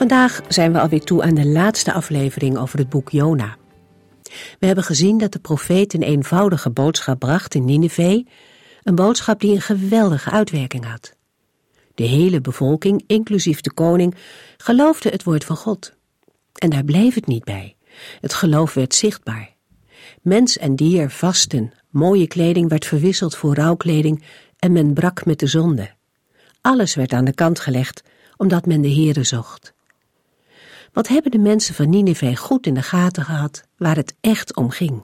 Vandaag 0.00 0.40
zijn 0.48 0.72
we 0.72 0.80
alweer 0.80 1.04
toe 1.04 1.22
aan 1.22 1.34
de 1.34 1.46
laatste 1.46 1.92
aflevering 1.92 2.58
over 2.58 2.78
het 2.78 2.88
boek 2.88 3.10
Jona. 3.10 3.56
We 4.58 4.66
hebben 4.66 4.84
gezien 4.84 5.18
dat 5.18 5.32
de 5.32 5.38
profeet 5.38 5.94
een 5.94 6.02
eenvoudige 6.02 6.70
boodschap 6.70 7.18
bracht 7.18 7.54
in 7.54 7.64
Nineveh, 7.64 8.26
een 8.82 8.94
boodschap 8.94 9.40
die 9.40 9.54
een 9.54 9.60
geweldige 9.60 10.30
uitwerking 10.30 10.84
had. 10.84 11.14
De 11.94 12.02
hele 12.02 12.40
bevolking, 12.40 13.04
inclusief 13.06 13.60
de 13.60 13.72
koning, 13.72 14.14
geloofde 14.56 15.08
het 15.08 15.24
woord 15.24 15.44
van 15.44 15.56
God. 15.56 15.92
En 16.52 16.70
daar 16.70 16.84
bleef 16.84 17.14
het 17.14 17.26
niet 17.26 17.44
bij. 17.44 17.76
Het 18.20 18.34
geloof 18.34 18.74
werd 18.74 18.94
zichtbaar. 18.94 19.54
Mens 20.22 20.58
en 20.58 20.76
dier 20.76 21.10
vasten, 21.10 21.72
mooie 21.90 22.26
kleding 22.26 22.68
werd 22.68 22.86
verwisseld 22.86 23.36
voor 23.36 23.54
rouwkleding 23.54 24.24
en 24.58 24.72
men 24.72 24.92
brak 24.92 25.24
met 25.24 25.38
de 25.38 25.46
zonde. 25.46 25.90
Alles 26.60 26.94
werd 26.94 27.12
aan 27.12 27.24
de 27.24 27.34
kant 27.34 27.60
gelegd, 27.60 28.02
omdat 28.36 28.66
men 28.66 28.80
de 28.80 28.92
Heere 28.92 29.24
zocht. 29.24 29.78
Wat 30.92 31.08
hebben 31.08 31.30
de 31.30 31.38
mensen 31.38 31.74
van 31.74 31.88
Nineveh 31.88 32.36
goed 32.36 32.66
in 32.66 32.74
de 32.74 32.82
gaten 32.82 33.24
gehad 33.24 33.62
waar 33.76 33.96
het 33.96 34.14
echt 34.20 34.56
om 34.56 34.70
ging? 34.70 35.02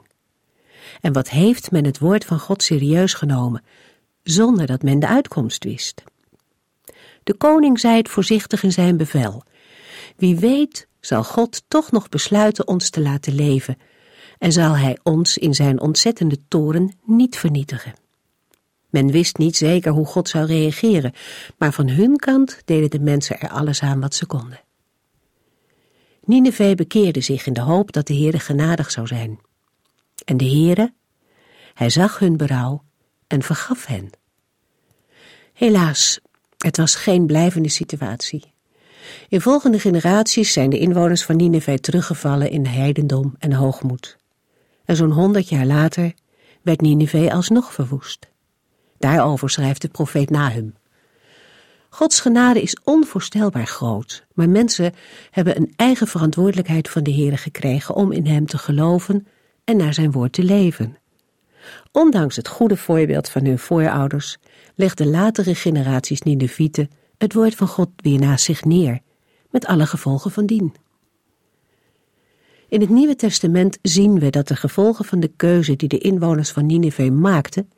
En 1.00 1.12
wat 1.12 1.28
heeft 1.28 1.70
men 1.70 1.84
het 1.84 1.98
woord 1.98 2.24
van 2.24 2.38
God 2.38 2.62
serieus 2.62 3.14
genomen, 3.14 3.64
zonder 4.22 4.66
dat 4.66 4.82
men 4.82 4.98
de 4.98 5.06
uitkomst 5.06 5.64
wist? 5.64 6.02
De 7.22 7.34
koning 7.34 7.80
zei 7.80 7.96
het 7.96 8.08
voorzichtig 8.08 8.62
in 8.62 8.72
zijn 8.72 8.96
bevel. 8.96 9.42
Wie 10.16 10.36
weet 10.36 10.88
zal 11.00 11.24
God 11.24 11.62
toch 11.68 11.90
nog 11.90 12.08
besluiten 12.08 12.66
ons 12.66 12.90
te 12.90 13.00
laten 13.00 13.34
leven 13.34 13.78
en 14.38 14.52
zal 14.52 14.76
hij 14.76 14.98
ons 15.02 15.38
in 15.38 15.54
zijn 15.54 15.80
ontzettende 15.80 16.38
toren 16.48 16.94
niet 17.04 17.36
vernietigen. 17.36 17.94
Men 18.90 19.10
wist 19.10 19.38
niet 19.38 19.56
zeker 19.56 19.92
hoe 19.92 20.06
God 20.06 20.28
zou 20.28 20.46
reageren, 20.46 21.12
maar 21.58 21.72
van 21.72 21.88
hun 21.88 22.16
kant 22.16 22.60
deden 22.64 22.90
de 22.90 23.00
mensen 23.00 23.40
er 23.40 23.48
alles 23.48 23.82
aan 23.82 24.00
wat 24.00 24.14
ze 24.14 24.26
konden. 24.26 24.60
Nineveh 26.26 26.74
bekeerde 26.74 27.20
zich 27.20 27.46
in 27.46 27.52
de 27.52 27.60
hoop 27.60 27.92
dat 27.92 28.06
de 28.06 28.14
Heere 28.14 28.38
genadig 28.38 28.90
zou 28.90 29.06
zijn. 29.06 29.40
En 30.24 30.36
de 30.36 30.44
Heere, 30.44 30.92
hij 31.74 31.90
zag 31.90 32.18
hun 32.18 32.36
berouw 32.36 32.82
en 33.26 33.42
vergaf 33.42 33.86
hen. 33.86 34.10
Helaas, 35.52 36.20
het 36.56 36.76
was 36.76 36.94
geen 36.94 37.26
blijvende 37.26 37.68
situatie. 37.68 38.52
In 39.28 39.40
volgende 39.40 39.78
generaties 39.78 40.52
zijn 40.52 40.70
de 40.70 40.78
inwoners 40.78 41.24
van 41.24 41.36
Nineveh 41.36 41.76
teruggevallen 41.76 42.50
in 42.50 42.66
heidendom 42.66 43.34
en 43.38 43.52
hoogmoed. 43.52 44.16
En 44.84 44.96
zo'n 44.96 45.10
honderd 45.10 45.48
jaar 45.48 45.66
later 45.66 46.12
werd 46.62 46.80
Nineveh 46.80 47.32
alsnog 47.32 47.72
verwoest. 47.72 48.28
Daarover 48.98 49.50
schrijft 49.50 49.82
de 49.82 49.88
profeet 49.88 50.30
Nahum. 50.30 50.74
Gods 51.96 52.20
genade 52.20 52.62
is 52.62 52.76
onvoorstelbaar 52.84 53.66
groot, 53.66 54.26
maar 54.34 54.48
mensen 54.48 54.94
hebben 55.30 55.56
een 55.56 55.72
eigen 55.76 56.06
verantwoordelijkheid 56.06 56.90
van 56.90 57.02
de 57.02 57.10
Heer 57.10 57.38
gekregen 57.38 57.94
om 57.94 58.12
in 58.12 58.26
Hem 58.26 58.46
te 58.46 58.58
geloven 58.58 59.26
en 59.64 59.76
naar 59.76 59.94
Zijn 59.94 60.12
woord 60.12 60.32
te 60.32 60.42
leven. 60.42 60.96
Ondanks 61.92 62.36
het 62.36 62.48
goede 62.48 62.76
voorbeeld 62.76 63.28
van 63.28 63.44
hun 63.44 63.58
voorouders 63.58 64.36
legden 64.74 65.10
latere 65.10 65.54
generaties 65.54 66.22
Ninevieten 66.22 66.90
het 67.18 67.32
woord 67.32 67.54
van 67.54 67.68
God 67.68 67.88
weer 67.96 68.18
naast 68.18 68.44
zich 68.44 68.64
neer, 68.64 69.00
met 69.50 69.66
alle 69.66 69.86
gevolgen 69.86 70.30
van 70.30 70.46
dien. 70.46 70.74
In 72.68 72.80
het 72.80 72.90
Nieuwe 72.90 73.16
Testament 73.16 73.78
zien 73.82 74.18
we 74.18 74.30
dat 74.30 74.48
de 74.48 74.56
gevolgen 74.56 75.04
van 75.04 75.20
de 75.20 75.30
keuze 75.36 75.76
die 75.76 75.88
de 75.88 75.98
inwoners 75.98 76.50
van 76.50 76.66
Nineveh 76.66 77.10
maakten, 77.10 77.70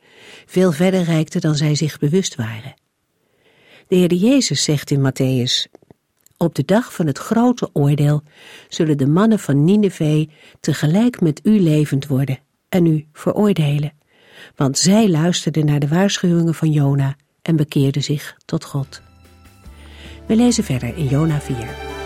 veel 0.45 0.71
verder 0.71 1.03
reikten 1.03 1.41
dan 1.41 1.55
zij 1.55 1.75
zich 1.75 1.99
bewust 1.99 2.35
waren. 2.35 2.87
De 3.89 3.95
Heer 3.95 4.13
Jezus 4.13 4.63
zegt 4.63 4.91
in 4.91 5.11
Matthäus, 5.11 5.71
op 6.37 6.55
de 6.55 6.65
dag 6.65 6.93
van 6.93 7.07
het 7.07 7.17
grote 7.17 7.69
oordeel 7.73 8.23
zullen 8.67 8.97
de 8.97 9.07
mannen 9.07 9.39
van 9.39 9.63
Nineveh 9.63 10.27
tegelijk 10.59 11.21
met 11.21 11.39
u 11.43 11.59
levend 11.59 12.07
worden 12.07 12.39
en 12.69 12.85
u 12.85 13.07
veroordelen, 13.13 13.93
want 14.55 14.77
zij 14.77 15.09
luisterden 15.09 15.65
naar 15.65 15.79
de 15.79 15.87
waarschuwingen 15.87 16.55
van 16.55 16.71
Jona 16.71 17.15
en 17.41 17.55
bekeerden 17.55 18.03
zich 18.03 18.35
tot 18.45 18.63
God. 18.63 19.01
We 20.27 20.35
lezen 20.35 20.63
verder 20.63 20.97
in 20.97 21.07
Jona 21.07 21.39
4. 21.39 21.98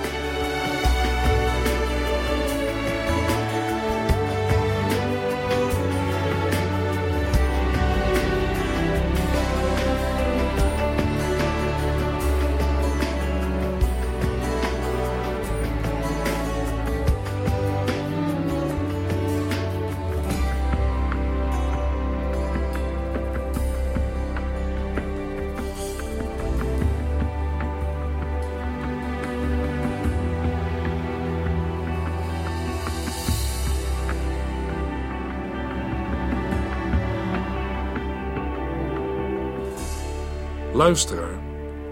Luisteraar, 40.83 41.41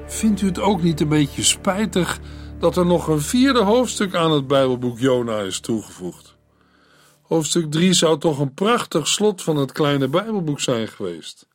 vindt 0.08 0.42
u 0.42 0.46
het 0.46 0.60
ook 0.60 0.82
niet 0.82 1.02
een 1.02 1.08
beetje 1.08 1.44
spijtig 1.44 2.20
dat 2.60 2.78
er 2.78 2.86
nog 2.86 3.08
een 3.08 3.22
vierde 3.22 3.64
hoofdstuk 3.64 4.16
aan 4.16 4.32
het 4.32 4.48
Bijbelboek 4.48 5.00
Jona 5.00 5.40
is 5.40 5.60
toegevoegd? 5.60 6.36
Hoofdstuk 7.22 7.72
3 7.72 7.94
zou 7.94 8.20
toch 8.20 8.40
een 8.40 8.54
prachtig 8.54 9.08
slot 9.08 9.42
van 9.42 9.56
het 9.56 9.72
kleine 9.72 10.08
Bijbelboek 10.08 10.60
zijn 10.60 10.88
geweest. 10.88 11.48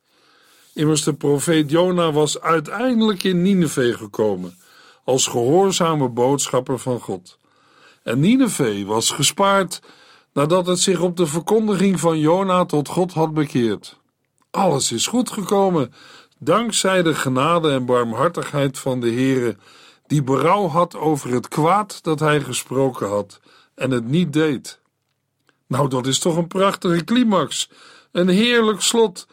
Immers 0.73 1.03
de 1.03 1.13
profeet 1.13 1.69
Jona 1.69 2.11
was 2.11 2.41
uiteindelijk 2.41 3.23
in 3.23 3.41
Nineveh 3.41 3.97
gekomen 3.97 4.57
als 5.03 5.27
gehoorzame 5.27 6.09
boodschapper 6.09 6.79
van 6.79 6.99
God. 6.99 7.37
En 8.03 8.19
Nineveh 8.19 8.87
was 8.87 9.11
gespaard 9.11 9.81
nadat 10.33 10.67
het 10.67 10.79
zich 10.79 10.99
op 10.99 11.17
de 11.17 11.27
verkondiging 11.27 11.99
van 11.99 12.19
Jona 12.19 12.65
tot 12.65 12.87
God 12.87 13.13
had 13.13 13.33
bekeerd. 13.33 13.97
Alles 14.51 14.91
is 14.91 15.07
goed 15.07 15.31
gekomen 15.31 15.93
dankzij 16.37 17.03
de 17.03 17.15
genade 17.15 17.71
en 17.71 17.85
barmhartigheid 17.85 18.79
van 18.79 18.99
de 18.99 19.11
Heere, 19.11 19.55
die 20.07 20.23
berouw 20.23 20.67
had 20.67 20.95
over 20.95 21.33
het 21.33 21.47
kwaad 21.47 22.03
dat 22.03 22.19
hij 22.19 22.41
gesproken 22.41 23.07
had 23.07 23.39
en 23.75 23.91
het 23.91 24.07
niet 24.07 24.33
deed. 24.33 24.79
Nou, 25.67 25.89
dat 25.89 26.07
is 26.07 26.19
toch 26.19 26.37
een 26.37 26.47
prachtige 26.47 27.03
climax, 27.03 27.69
een 28.11 28.27
heerlijk 28.27 28.81
slot, 28.81 29.27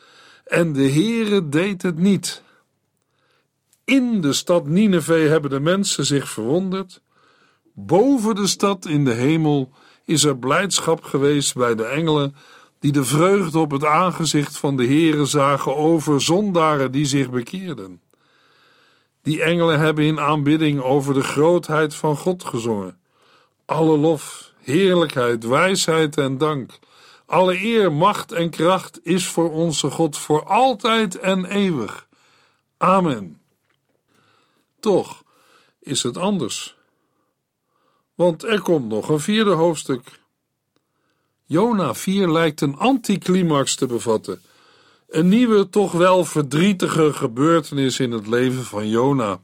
en 0.45 0.73
de 0.73 0.91
Heere 0.91 1.49
deed 1.49 1.83
het 1.83 1.99
niet. 1.99 2.43
In 3.85 4.21
de 4.21 4.33
stad 4.33 4.67
Nineveh 4.67 5.29
hebben 5.29 5.51
de 5.51 5.61
mensen 5.61 6.05
zich 6.05 6.29
verwonderd. 6.29 7.01
Boven 7.73 8.35
de 8.35 8.47
stad 8.47 8.87
in 8.87 9.05
de 9.05 9.13
hemel 9.13 9.71
is 10.05 10.25
er 10.25 10.39
blijdschap 10.39 11.05
geweest 11.05 11.55
bij 11.55 11.75
de 11.75 11.85
engelen 11.85 12.37
die 12.85 12.93
de 12.93 13.05
vreugde 13.05 13.59
op 13.59 13.71
het 13.71 13.85
aangezicht 13.85 14.59
van 14.59 14.77
de 14.77 14.87
Heere 14.87 15.25
zagen 15.25 15.77
over 15.77 16.23
zondaren 16.23 16.93
die 16.93 17.07
zich 17.07 17.31
bekeerden. 17.31 18.01
Die 19.23 19.43
engelen 19.43 19.81
hebben 19.81 20.05
in 20.05 20.21
aanbidding 20.21 20.81
over 20.81 21.15
de 21.15 21.23
grootheid 21.23 21.95
van 21.95 22.17
God 22.17 22.45
gezongen. 22.45 22.99
Alle 23.65 23.99
lof, 23.99 24.53
heerlijkheid, 24.61 25.45
wijsheid 25.45 26.17
en 26.17 26.39
dank, 26.39 26.79
alle 27.27 27.63
eer, 27.63 27.93
macht 27.93 28.33
en 28.33 28.51
kracht 28.51 29.01
is 29.03 29.27
voor 29.27 29.51
onze 29.51 29.91
God 29.91 30.19
voor 30.19 30.45
altijd 30.45 31.19
en 31.19 31.45
eeuwig. 31.45 32.09
Amen. 32.77 33.41
Toch 34.81 35.23
is 35.81 36.03
het 36.03 36.17
anders. 36.17 36.77
Want 38.15 38.43
er 38.43 38.61
komt 38.61 38.89
nog 38.89 39.09
een 39.09 39.21
vierde 39.21 39.53
hoofdstuk. 39.53 40.23
Jona 41.47 41.95
4 41.95 42.31
lijkt 42.31 42.61
een 42.61 42.77
anticlimax 42.77 43.75
te 43.75 43.87
bevatten. 43.87 44.43
Een 45.09 45.29
nieuwe, 45.29 45.69
toch 45.69 45.93
wel 45.93 46.25
verdrietige 46.25 47.13
gebeurtenis 47.13 48.01
in 48.01 48.11
het 48.11 48.27
leven 48.27 48.65
van 48.65 48.89
Jona. 48.89 49.41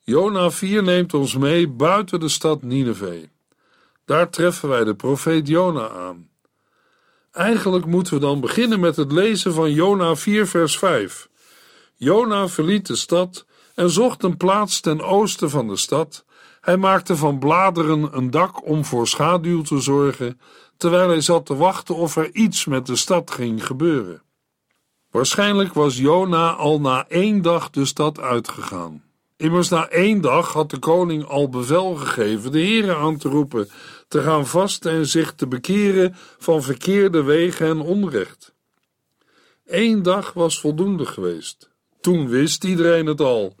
Jona 0.00 0.50
4 0.50 0.82
neemt 0.82 1.14
ons 1.14 1.36
mee 1.36 1.68
buiten 1.68 2.20
de 2.20 2.28
stad 2.28 2.62
Nineveh. 2.62 3.24
Daar 4.04 4.30
treffen 4.30 4.68
wij 4.68 4.84
de 4.84 4.94
profeet 4.94 5.48
Jona 5.48 5.88
aan. 5.88 6.28
Eigenlijk 7.32 7.86
moeten 7.86 8.14
we 8.14 8.20
dan 8.20 8.40
beginnen 8.40 8.80
met 8.80 8.96
het 8.96 9.12
lezen 9.12 9.54
van 9.54 9.72
Jona 9.72 10.16
4 10.16 10.46
vers 10.46 10.78
5. 10.78 11.28
Jona 11.96 12.48
verliet 12.48 12.86
de 12.86 12.96
stad 12.96 13.46
en 13.74 13.90
zocht 13.90 14.22
een 14.22 14.36
plaats 14.36 14.80
ten 14.80 15.00
oosten 15.00 15.50
van 15.50 15.68
de 15.68 15.76
stad. 15.76 16.24
Hij 16.62 16.76
maakte 16.76 17.16
van 17.16 17.38
bladeren 17.38 18.16
een 18.16 18.30
dak 18.30 18.66
om 18.66 18.84
voor 18.84 19.08
schaduw 19.08 19.62
te 19.62 19.80
zorgen, 19.80 20.40
terwijl 20.76 21.08
hij 21.08 21.20
zat 21.20 21.46
te 21.46 21.56
wachten 21.56 21.94
of 21.94 22.16
er 22.16 22.34
iets 22.34 22.64
met 22.64 22.86
de 22.86 22.96
stad 22.96 23.30
ging 23.30 23.66
gebeuren. 23.66 24.22
Waarschijnlijk 25.10 25.74
was 25.74 25.96
Jona 25.96 26.52
al 26.52 26.80
na 26.80 27.08
één 27.08 27.42
dag 27.42 27.70
de 27.70 27.84
stad 27.84 28.20
uitgegaan. 28.20 29.02
Immers 29.36 29.68
na 29.68 29.88
één 29.88 30.20
dag 30.20 30.52
had 30.52 30.70
de 30.70 30.78
koning 30.78 31.24
al 31.24 31.48
bevel 31.48 31.94
gegeven 31.94 32.52
de 32.52 32.60
heren 32.60 32.96
aan 32.96 33.16
te 33.16 33.28
roepen, 33.28 33.68
te 34.08 34.22
gaan 34.22 34.46
vasten 34.46 34.92
en 34.92 35.06
zich 35.06 35.34
te 35.34 35.46
bekeren 35.46 36.14
van 36.38 36.62
verkeerde 36.62 37.22
wegen 37.22 37.66
en 37.66 37.80
onrecht. 37.80 38.54
Eén 39.66 40.02
dag 40.02 40.32
was 40.32 40.60
voldoende 40.60 41.06
geweest. 41.06 41.70
Toen 42.00 42.28
wist 42.28 42.64
iedereen 42.64 43.06
het 43.06 43.20
al. 43.20 43.54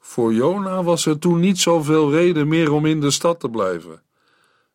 Voor 0.00 0.34
Jona 0.34 0.82
was 0.82 1.06
er 1.06 1.18
toen 1.18 1.40
niet 1.40 1.58
zoveel 1.58 2.10
reden 2.10 2.48
meer 2.48 2.72
om 2.72 2.86
in 2.86 3.00
de 3.00 3.10
stad 3.10 3.40
te 3.40 3.48
blijven. 3.48 4.02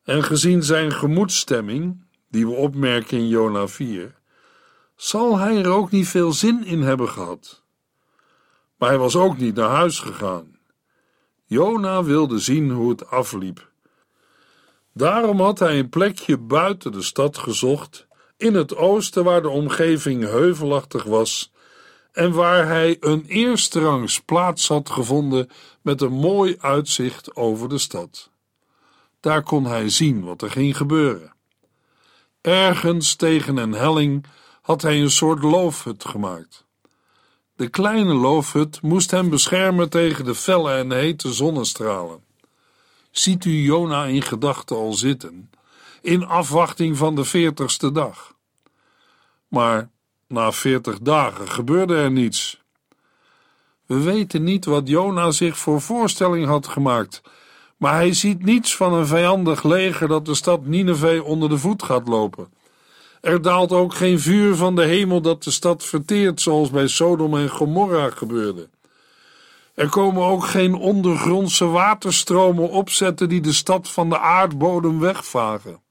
En 0.04 0.24
gezien 0.24 0.63
zijn 0.63 0.92
gemoedsstemming, 0.92 2.04
die 2.30 2.48
we 2.48 2.54
opmerken 2.54 3.18
in 3.18 3.27
Jona 3.27 3.68
4, 3.68 4.16
zal 4.95 5.38
hij 5.38 5.57
er 5.57 5.69
ook 5.69 5.92
niet 5.92 6.07
veel 6.07 6.31
zin 6.31 6.66
in 6.66 6.81
hebben 6.81 7.10
gehad. 7.10 7.63
Maar 8.77 8.89
hij 8.89 8.98
was 8.98 9.16
ook 9.16 9.38
niet 9.38 9.56
naar 9.56 9.69
huis 9.69 10.00
gegaan. 10.00 10.57
Jona 11.45 12.04
wilde 12.04 12.39
zien 12.39 12.72
hoe 12.72 12.89
het 12.89 13.10
afliep. 13.10 13.69
Daarom 14.94 15.42
had 15.42 15.60
hij 15.60 15.80
een 15.80 15.89
plekje 15.89 16.38
buiten 16.38 16.92
de 16.92 17.01
stad 17.01 17.38
gezocht, 17.38 18.07
in 18.38 18.54
het 18.54 18.75
oosten 18.75 19.24
waar 19.24 19.42
de 19.42 19.50
omgeving 19.50 20.24
heuvelachtig 20.24 21.04
was 21.04 21.51
en 22.15 22.31
waar 22.31 22.67
hij 22.67 22.97
een 23.00 23.25
eersterangs 23.27 24.21
plaats 24.21 24.67
had 24.67 24.89
gevonden 24.89 25.50
met 25.81 26.01
een 26.01 26.13
mooi 26.13 26.56
uitzicht 26.59 27.35
over 27.35 27.69
de 27.69 27.77
stad. 27.77 28.29
Daar 29.19 29.44
kon 29.44 29.65
hij 29.65 29.89
zien 29.89 30.23
wat 30.23 30.41
er 30.41 30.51
ging 30.51 30.77
gebeuren. 30.77 31.33
Ergens 32.41 33.15
tegen 33.15 33.57
een 33.57 33.73
helling 33.73 34.25
had 34.62 34.81
hij 34.81 35.01
een 35.01 35.12
soort 35.12 35.44
loofhut 35.44 36.06
gemaakt. 36.06 36.65
De 37.56 37.67
kleine 37.67 38.13
loofhut 38.13 38.81
moest 38.81 39.12
hem 39.12 39.29
beschermen 39.29 39.89
tegen 39.89 40.25
de 40.25 40.35
felle 40.35 40.73
en 40.73 40.91
hete 40.91 41.33
zonnestralen. 41.33 42.23
Ziet 43.12 43.45
u 43.45 43.51
Jona 43.51 44.06
in 44.06 44.21
gedachten 44.21 44.75
al 44.75 44.94
zitten, 44.94 45.50
in 46.01 46.25
afwachting 46.25 46.97
van 46.97 47.15
de 47.15 47.23
veertigste 47.23 47.91
dag. 47.91 48.33
Maar 49.47 49.89
na 50.36 50.52
veertig 50.52 51.00
dagen 51.00 51.50
gebeurde 51.50 51.96
er 51.96 52.12
niets. 52.12 52.62
We 53.86 54.00
weten 54.00 54.44
niet 54.44 54.66
wat 54.66 54.88
Jona 54.88 55.32
zich 55.32 55.58
voor 55.58 55.82
voorstelling 55.82 56.46
had 56.46 56.68
gemaakt, 56.68 57.22
maar 57.78 57.94
hij 57.94 58.14
ziet 58.14 58.44
niets 58.44 58.76
van 58.76 58.94
een 58.94 59.08
vijandig 59.08 59.64
leger 59.64 60.08
dat 60.08 60.26
de 60.26 60.36
stad 60.36 60.66
Nineveh 60.66 61.26
onder 61.26 61.50
de 61.50 61.58
voet 61.58 61.84
gaat 61.84 62.08
lopen. 62.08 62.48
Er 63.22 63.42
daalt 63.42 63.72
ook 63.72 63.94
geen 63.94 64.20
vuur 64.20 64.56
van 64.56 64.76
de 64.76 64.84
hemel 64.84 65.22
dat 65.22 65.44
de 65.44 65.52
stad 65.52 65.84
verteert, 65.84 66.42
zoals 66.42 66.70
bij 66.70 66.88
Sodom 66.88 67.38
en 67.38 67.50
Gomorra 67.50 68.10
gebeurde. 68.10 68.70
Er 69.76 69.90
komen 69.90 70.24
ook 70.24 70.46
geen 70.46 70.74
ondergrondse 70.74 71.66
waterstromen 71.66 72.70
opzetten 72.70 73.30
die 73.30 73.42
de 73.42 73.54
stad 73.54 73.90
van 73.90 74.10
de 74.10 74.20
aardbodem 74.20 75.00
wegvagen. 75.00 75.84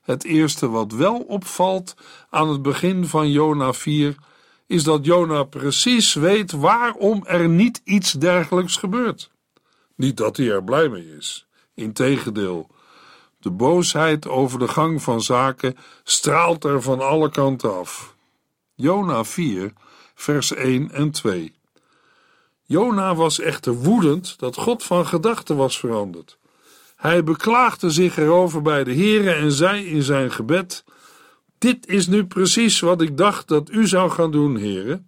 Het 0.00 0.24
eerste 0.24 0.68
wat 0.68 0.92
wel 0.92 1.18
opvalt 1.18 1.94
aan 2.30 2.48
het 2.48 2.62
begin 2.62 3.06
van 3.06 3.30
Jona 3.30 3.72
4 3.72 4.14
is 4.66 4.84
dat 4.84 5.04
Jona 5.04 5.42
precies 5.42 6.14
weet 6.14 6.52
waarom 6.52 7.26
er 7.26 7.48
niet 7.48 7.80
iets 7.84 8.12
dergelijks 8.12 8.76
gebeurt. 8.76 9.30
Niet 9.94 10.16
dat 10.16 10.36
hij 10.36 10.50
er 10.50 10.64
blij 10.64 10.88
mee 10.88 11.16
is. 11.16 11.46
Integendeel, 11.74 12.70
de 13.38 13.50
boosheid 13.50 14.28
over 14.28 14.58
de 14.58 14.68
gang 14.68 15.02
van 15.02 15.22
zaken 15.22 15.76
straalt 16.04 16.64
er 16.64 16.82
van 16.82 17.00
alle 17.00 17.30
kanten 17.30 17.78
af. 17.78 18.14
Jona 18.74 19.24
4, 19.24 19.72
vers 20.14 20.54
1 20.54 20.90
en 20.90 21.10
2. 21.10 21.54
Jona 22.62 23.14
was 23.14 23.40
echter 23.40 23.74
woedend 23.74 24.38
dat 24.38 24.56
God 24.56 24.82
van 24.82 25.06
gedachten 25.06 25.56
was 25.56 25.78
veranderd. 25.78 26.38
Hij 27.00 27.24
beklaagde 27.24 27.90
zich 27.90 28.16
erover 28.18 28.62
bij 28.62 28.84
de 28.84 28.94
Heere 28.94 29.32
en 29.32 29.52
zei 29.52 29.86
in 29.86 30.02
zijn 30.02 30.32
gebed: 30.32 30.84
Dit 31.58 31.86
is 31.86 32.06
nu 32.06 32.26
precies 32.26 32.80
wat 32.80 33.00
ik 33.00 33.16
dacht 33.16 33.48
dat 33.48 33.70
u 33.70 33.86
zou 33.86 34.10
gaan 34.10 34.30
doen, 34.30 34.54
Heere, 34.54 35.02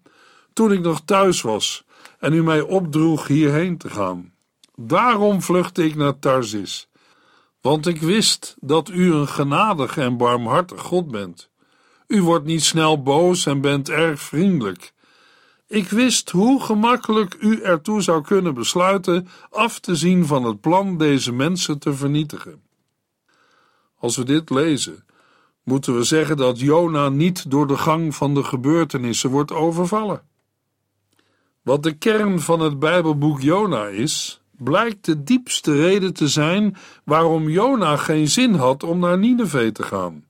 toen 0.52 0.72
ik 0.72 0.80
nog 0.80 1.00
thuis 1.04 1.42
was 1.42 1.84
en 2.18 2.32
u 2.32 2.42
mij 2.42 2.60
opdroeg 2.60 3.26
hierheen 3.26 3.78
te 3.78 3.90
gaan. 3.90 4.32
Daarom 4.76 5.42
vluchtte 5.42 5.84
ik 5.84 5.94
naar 5.94 6.18
Tarsis, 6.18 6.88
want 7.60 7.86
ik 7.86 8.00
wist 8.00 8.56
dat 8.60 8.90
u 8.90 9.12
een 9.12 9.28
genadig 9.28 9.96
en 9.96 10.16
barmhartig 10.16 10.80
God 10.80 11.10
bent. 11.10 11.50
U 12.06 12.22
wordt 12.22 12.44
niet 12.44 12.62
snel 12.62 13.02
boos 13.02 13.46
en 13.46 13.60
bent 13.60 13.88
erg 13.88 14.20
vriendelijk. 14.20 14.92
Ik 15.72 15.88
wist 15.88 16.30
hoe 16.30 16.62
gemakkelijk 16.62 17.36
u 17.40 17.60
ertoe 17.60 18.00
zou 18.00 18.22
kunnen 18.22 18.54
besluiten 18.54 19.28
af 19.50 19.78
te 19.78 19.96
zien 19.96 20.26
van 20.26 20.44
het 20.44 20.60
plan 20.60 20.98
deze 20.98 21.32
mensen 21.32 21.78
te 21.78 21.94
vernietigen. 21.94 22.62
Als 23.98 24.16
we 24.16 24.24
dit 24.24 24.50
lezen, 24.50 25.04
moeten 25.62 25.96
we 25.96 26.02
zeggen 26.02 26.36
dat 26.36 26.60
Jona 26.60 27.08
niet 27.08 27.50
door 27.50 27.66
de 27.66 27.76
gang 27.76 28.14
van 28.14 28.34
de 28.34 28.44
gebeurtenissen 28.44 29.30
wordt 29.30 29.52
overvallen. 29.52 30.22
Wat 31.62 31.82
de 31.82 31.92
kern 31.92 32.40
van 32.40 32.60
het 32.60 32.78
Bijbelboek 32.78 33.40
Jona 33.40 33.86
is, 33.86 34.42
blijkt 34.50 35.04
de 35.04 35.22
diepste 35.22 35.76
reden 35.76 36.14
te 36.14 36.28
zijn 36.28 36.76
waarom 37.04 37.48
Jona 37.48 37.96
geen 37.96 38.28
zin 38.28 38.54
had 38.54 38.82
om 38.82 38.98
naar 38.98 39.18
Nineveh 39.18 39.70
te 39.70 39.82
gaan. 39.82 40.24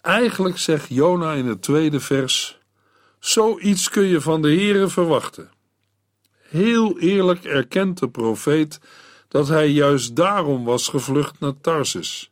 Eigenlijk 0.00 0.58
zegt 0.58 0.88
Jona 0.88 1.32
in 1.32 1.46
het 1.46 1.62
tweede 1.62 2.00
vers 2.00 2.57
Zoiets 3.18 3.88
kun 3.88 4.04
je 4.04 4.20
van 4.20 4.42
de 4.42 4.48
Heere 4.48 4.88
verwachten. 4.88 5.50
Heel 6.48 6.98
eerlijk 6.98 7.44
erkent 7.44 7.98
de 7.98 8.08
profeet 8.08 8.80
dat 9.28 9.48
hij 9.48 9.68
juist 9.68 10.16
daarom 10.16 10.64
was 10.64 10.88
gevlucht 10.88 11.40
naar 11.40 11.60
Tarsus. 11.60 12.30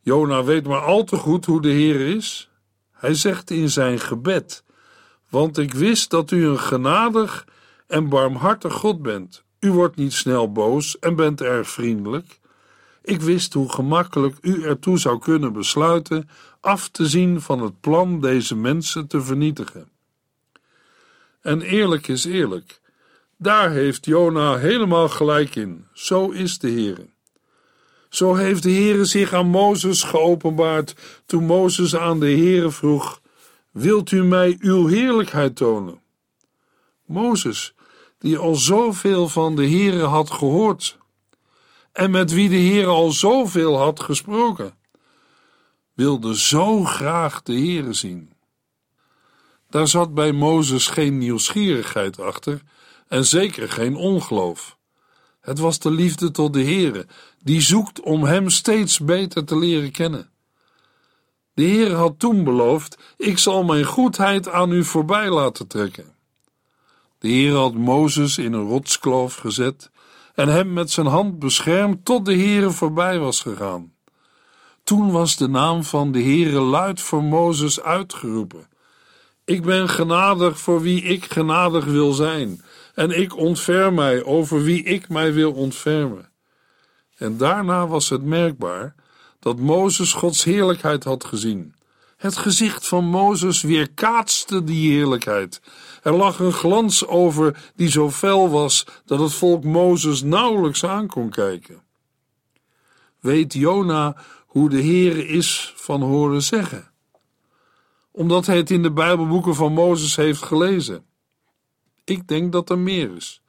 Jona 0.00 0.44
weet 0.44 0.66
maar 0.66 0.80
al 0.80 1.04
te 1.04 1.16
goed 1.16 1.44
hoe 1.44 1.62
de 1.62 1.68
Heer 1.68 2.00
is. 2.16 2.50
Hij 2.92 3.14
zegt 3.14 3.50
in 3.50 3.70
zijn 3.70 4.00
gebed: 4.00 4.64
Want 5.28 5.58
ik 5.58 5.74
wist 5.74 6.10
dat 6.10 6.30
u 6.30 6.46
een 6.46 6.58
genadig 6.58 7.46
en 7.86 8.08
barmhartig 8.08 8.72
God 8.72 9.02
bent. 9.02 9.44
U 9.60 9.70
wordt 9.72 9.96
niet 9.96 10.12
snel 10.12 10.52
boos 10.52 10.98
en 10.98 11.16
bent 11.16 11.40
erg 11.40 11.68
vriendelijk. 11.70 12.37
Ik 13.02 13.20
wist 13.20 13.52
hoe 13.52 13.72
gemakkelijk 13.72 14.36
u 14.40 14.62
ertoe 14.62 14.98
zou 14.98 15.18
kunnen 15.18 15.52
besluiten 15.52 16.28
af 16.60 16.88
te 16.88 17.06
zien 17.06 17.40
van 17.40 17.62
het 17.62 17.80
plan 17.80 18.20
deze 18.20 18.56
mensen 18.56 19.06
te 19.06 19.22
vernietigen. 19.22 19.88
En 21.40 21.62
eerlijk 21.62 22.08
is 22.08 22.24
eerlijk, 22.24 22.80
daar 23.36 23.70
heeft 23.70 24.06
Jona 24.06 24.56
helemaal 24.56 25.08
gelijk 25.08 25.54
in. 25.54 25.86
Zo 25.92 26.30
is 26.30 26.58
de 26.58 26.68
Heer. 26.68 27.06
Zo 28.08 28.34
heeft 28.34 28.62
de 28.62 28.70
Heere 28.70 29.04
zich 29.04 29.32
aan 29.32 29.46
Mozes 29.46 30.02
geopenbaard 30.02 30.94
toen 31.26 31.44
Mozes 31.44 31.96
aan 31.96 32.20
de 32.20 32.30
Heere 32.30 32.70
vroeg: 32.70 33.20
Wilt 33.70 34.10
u 34.10 34.24
mij 34.24 34.56
uw 34.60 34.86
heerlijkheid 34.86 35.56
tonen? 35.56 36.00
Mozes, 37.06 37.74
die 38.18 38.38
al 38.38 38.54
zoveel 38.54 39.28
van 39.28 39.56
de 39.56 39.68
Heere 39.68 40.02
had 40.02 40.30
gehoord 40.30 40.97
en 41.92 42.10
met 42.10 42.32
wie 42.32 42.48
de 42.48 42.56
Heer 42.56 42.86
al 42.86 43.10
zoveel 43.10 43.78
had 43.78 44.00
gesproken, 44.00 44.74
wilde 45.94 46.38
zo 46.38 46.84
graag 46.84 47.42
de 47.42 47.52
Heere 47.52 47.92
zien. 47.92 48.32
Daar 49.70 49.88
zat 49.88 50.14
bij 50.14 50.32
Mozes 50.32 50.86
geen 50.86 51.18
nieuwsgierigheid 51.18 52.20
achter 52.20 52.62
en 53.08 53.24
zeker 53.24 53.70
geen 53.70 53.96
ongeloof. 53.96 54.76
Het 55.40 55.58
was 55.58 55.78
de 55.78 55.90
liefde 55.90 56.30
tot 56.30 56.52
de 56.52 56.62
Heere, 56.62 57.06
die 57.42 57.60
zoekt 57.60 58.00
om 58.00 58.24
hem 58.24 58.50
steeds 58.50 58.98
beter 58.98 59.44
te 59.44 59.58
leren 59.58 59.90
kennen. 59.90 60.30
De 61.54 61.62
Heer 61.62 61.92
had 61.94 62.18
toen 62.18 62.44
beloofd: 62.44 62.98
Ik 63.16 63.38
zal 63.38 63.64
mijn 63.64 63.84
goedheid 63.84 64.48
aan 64.48 64.72
u 64.72 64.84
voorbij 64.84 65.30
laten 65.30 65.66
trekken. 65.66 66.14
De 67.18 67.28
Heer 67.28 67.54
had 67.54 67.74
Mozes 67.74 68.38
in 68.38 68.52
een 68.52 68.68
rotskloof 68.68 69.34
gezet 69.34 69.90
en 70.38 70.48
hem 70.48 70.72
met 70.72 70.90
zijn 70.90 71.06
hand 71.06 71.38
beschermd 71.38 72.04
tot 72.04 72.24
de 72.24 72.34
Heere 72.34 72.70
voorbij 72.70 73.18
was 73.18 73.40
gegaan. 73.40 73.92
Toen 74.84 75.10
was 75.10 75.36
de 75.36 75.48
naam 75.48 75.84
van 75.84 76.12
de 76.12 76.22
Heere 76.22 76.60
luid 76.60 77.00
voor 77.00 77.24
Mozes 77.24 77.80
uitgeroepen. 77.80 78.68
Ik 79.44 79.62
ben 79.62 79.88
genadig 79.88 80.58
voor 80.58 80.80
wie 80.80 81.02
ik 81.02 81.24
genadig 81.24 81.84
wil 81.84 82.12
zijn, 82.12 82.62
en 82.94 83.20
ik 83.20 83.36
ontferm 83.36 83.94
mij 83.94 84.24
over 84.24 84.62
wie 84.62 84.82
ik 84.82 85.08
mij 85.08 85.32
wil 85.32 85.52
ontfermen. 85.52 86.30
En 87.16 87.36
daarna 87.36 87.86
was 87.86 88.08
het 88.08 88.22
merkbaar 88.22 88.94
dat 89.38 89.58
Mozes 89.58 90.12
Gods 90.12 90.44
heerlijkheid 90.44 91.04
had 91.04 91.24
gezien. 91.24 91.74
Het 92.18 92.36
gezicht 92.36 92.88
van 92.88 93.04
Mozes 93.04 93.62
weerkaatste 93.62 94.64
die 94.64 94.90
heerlijkheid. 94.92 95.60
Er 96.02 96.14
lag 96.14 96.38
een 96.38 96.52
glans 96.52 97.06
over 97.06 97.70
die 97.76 97.90
zo 97.90 98.10
fel 98.10 98.50
was 98.50 98.86
dat 99.04 99.18
het 99.18 99.34
volk 99.34 99.64
Mozes 99.64 100.22
nauwelijks 100.22 100.84
aan 100.84 101.06
kon 101.06 101.30
kijken. 101.30 101.82
Weet 103.20 103.52
Jona 103.52 104.16
hoe 104.46 104.68
de 104.68 104.82
Heere 104.82 105.26
is 105.26 105.72
van 105.76 106.02
horen 106.02 106.42
zeggen? 106.42 106.90
Omdat 108.10 108.46
hij 108.46 108.56
het 108.56 108.70
in 108.70 108.82
de 108.82 108.92
Bijbelboeken 108.92 109.54
van 109.54 109.72
Mozes 109.72 110.16
heeft 110.16 110.42
gelezen. 110.42 111.04
Ik 112.04 112.28
denk 112.28 112.52
dat 112.52 112.70
er 112.70 112.78
meer 112.78 113.16
is. 113.16 113.42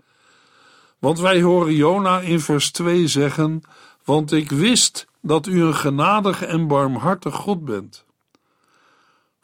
Want 1.00 1.20
wij 1.20 1.42
horen 1.42 1.74
Jona 1.74 2.20
in 2.20 2.40
vers 2.40 2.72
2 2.72 3.08
zeggen: 3.08 3.62
Want 4.04 4.32
ik 4.32 4.52
wist 4.52 5.08
dat 5.22 5.48
u 5.48 5.62
een 5.62 5.76
genadig 5.76 6.44
en 6.44 6.68
barmhartig 6.68 7.36
God 7.36 7.66
bent. 7.66 8.08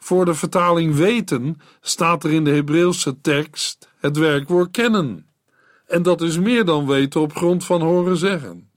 Voor 0.06 0.24
de 0.24 0.34
vertaling 0.34 0.94
weten 0.94 1.60
staat 1.80 2.24
er 2.24 2.32
in 2.32 2.44
de 2.44 2.50
Hebreeuwse 2.50 3.20
tekst 3.20 3.88
het 3.96 4.16
werkwoord 4.16 4.70
kennen. 4.70 5.26
En 5.86 6.02
dat 6.02 6.20
is 6.20 6.38
meer 6.38 6.64
dan 6.64 6.86
weten 6.86 7.20
op 7.20 7.36
grond 7.36 7.64
van 7.64 7.80
horen 7.80 8.16
zeggen. 8.16 8.70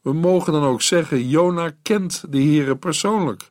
We 0.00 0.12
mogen 0.12 0.52
dan 0.52 0.62
ook 0.62 0.82
zeggen: 0.82 1.28
Jona 1.28 1.72
kent 1.82 2.24
de 2.28 2.38
Heere 2.38 2.76
persoonlijk, 2.76 3.50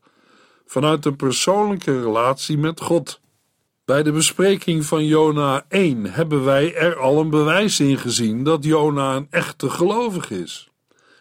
vanuit 0.66 1.06
een 1.06 1.16
persoonlijke 1.16 2.02
relatie 2.02 2.58
met 2.58 2.82
God. 2.82 3.20
Bij 3.86 4.04
de 4.04 4.12
bespreking 4.12 4.86
van 4.86 5.06
Jona 5.06 5.66
1 5.70 6.06
hebben 6.06 6.44
wij 6.44 6.76
er 6.76 6.98
al 6.98 7.20
een 7.20 7.30
bewijs 7.30 7.80
in 7.80 7.98
gezien 7.98 8.44
dat 8.44 8.64
Jona 8.64 9.16
een 9.16 9.28
echte 9.30 9.70
gelovig 9.70 10.30
is. 10.32 10.70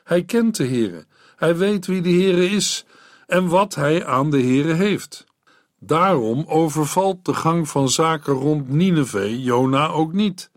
Hij 0.05 0.25
kent 0.25 0.57
de 0.57 0.67
Heere, 0.67 1.05
hij 1.37 1.57
weet 1.57 1.87
wie 1.87 2.03
de 2.03 2.11
Heere 2.11 2.51
is 2.51 2.85
en 3.33 3.49
wat 3.49 3.75
hij 3.75 4.07
aan 4.07 4.31
de 4.31 4.41
Heere 4.41 4.73
heeft. 4.73 5.25
Daarom 5.79 6.45
overvalt 6.49 7.25
de 7.25 7.35
gang 7.35 7.69
van 7.69 7.89
zaken 7.89 8.33
rond 8.33 8.69
Nineveh 8.69 9.45
Jona 9.45 9.89
ook 9.89 10.13
niet. 10.13 10.51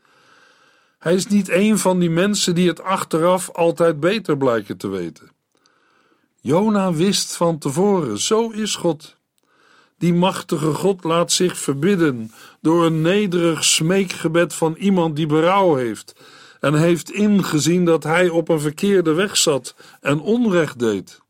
Hij 1.00 1.14
is 1.14 1.28
niet 1.28 1.50
een 1.50 1.78
van 1.78 2.00
die 2.00 2.10
mensen 2.10 2.56
die 2.56 2.68
het 2.68 2.82
achteraf 2.82 3.50
altijd 3.50 4.00
beter 4.00 4.38
blijken 4.38 4.78
te 4.78 4.88
weten. 4.88 5.32
Jona 6.42 6.94
wist 6.94 7.36
van 7.36 7.58
tevoren, 7.58 8.20
zo 8.20 8.50
is 8.50 8.76
God. 8.76 9.16
Die 9.98 10.14
machtige 10.14 10.74
God 10.74 11.04
laat 11.04 11.32
zich 11.32 11.58
verbidden 11.58 12.32
door 12.62 12.86
een 12.86 13.02
nederig 13.02 13.64
smeekgebed 13.64 14.54
van 14.54 14.76
iemand 14.76 15.16
die 15.16 15.28
berouw 15.28 15.76
heeft 15.76 16.16
en 16.60 16.74
heeft 16.74 17.12
ingezien 17.12 17.86
dat 17.86 18.04
hij 18.04 18.30
op 18.30 18.50
een 18.50 18.60
verkeerde 18.60 19.14
weg 19.14 19.38
zat 19.38 19.76
en 20.02 20.20
onrecht 20.20 20.80
deed. 20.80 21.24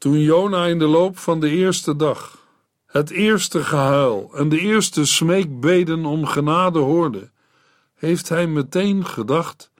Toen 0.00 0.20
Jona 0.20 0.66
in 0.66 0.78
de 0.78 0.86
loop 0.86 1.18
van 1.18 1.40
de 1.40 1.50
eerste 1.50 1.96
dag 1.96 2.38
het 2.86 3.10
eerste 3.10 3.64
gehuil 3.64 4.30
en 4.34 4.48
de 4.48 4.60
eerste 4.60 5.04
smeekbeden 5.04 6.04
om 6.04 6.26
genade 6.26 6.78
hoorde, 6.78 7.30
heeft 7.94 8.28
hij 8.28 8.46
meteen 8.46 9.06
gedacht: 9.06 9.70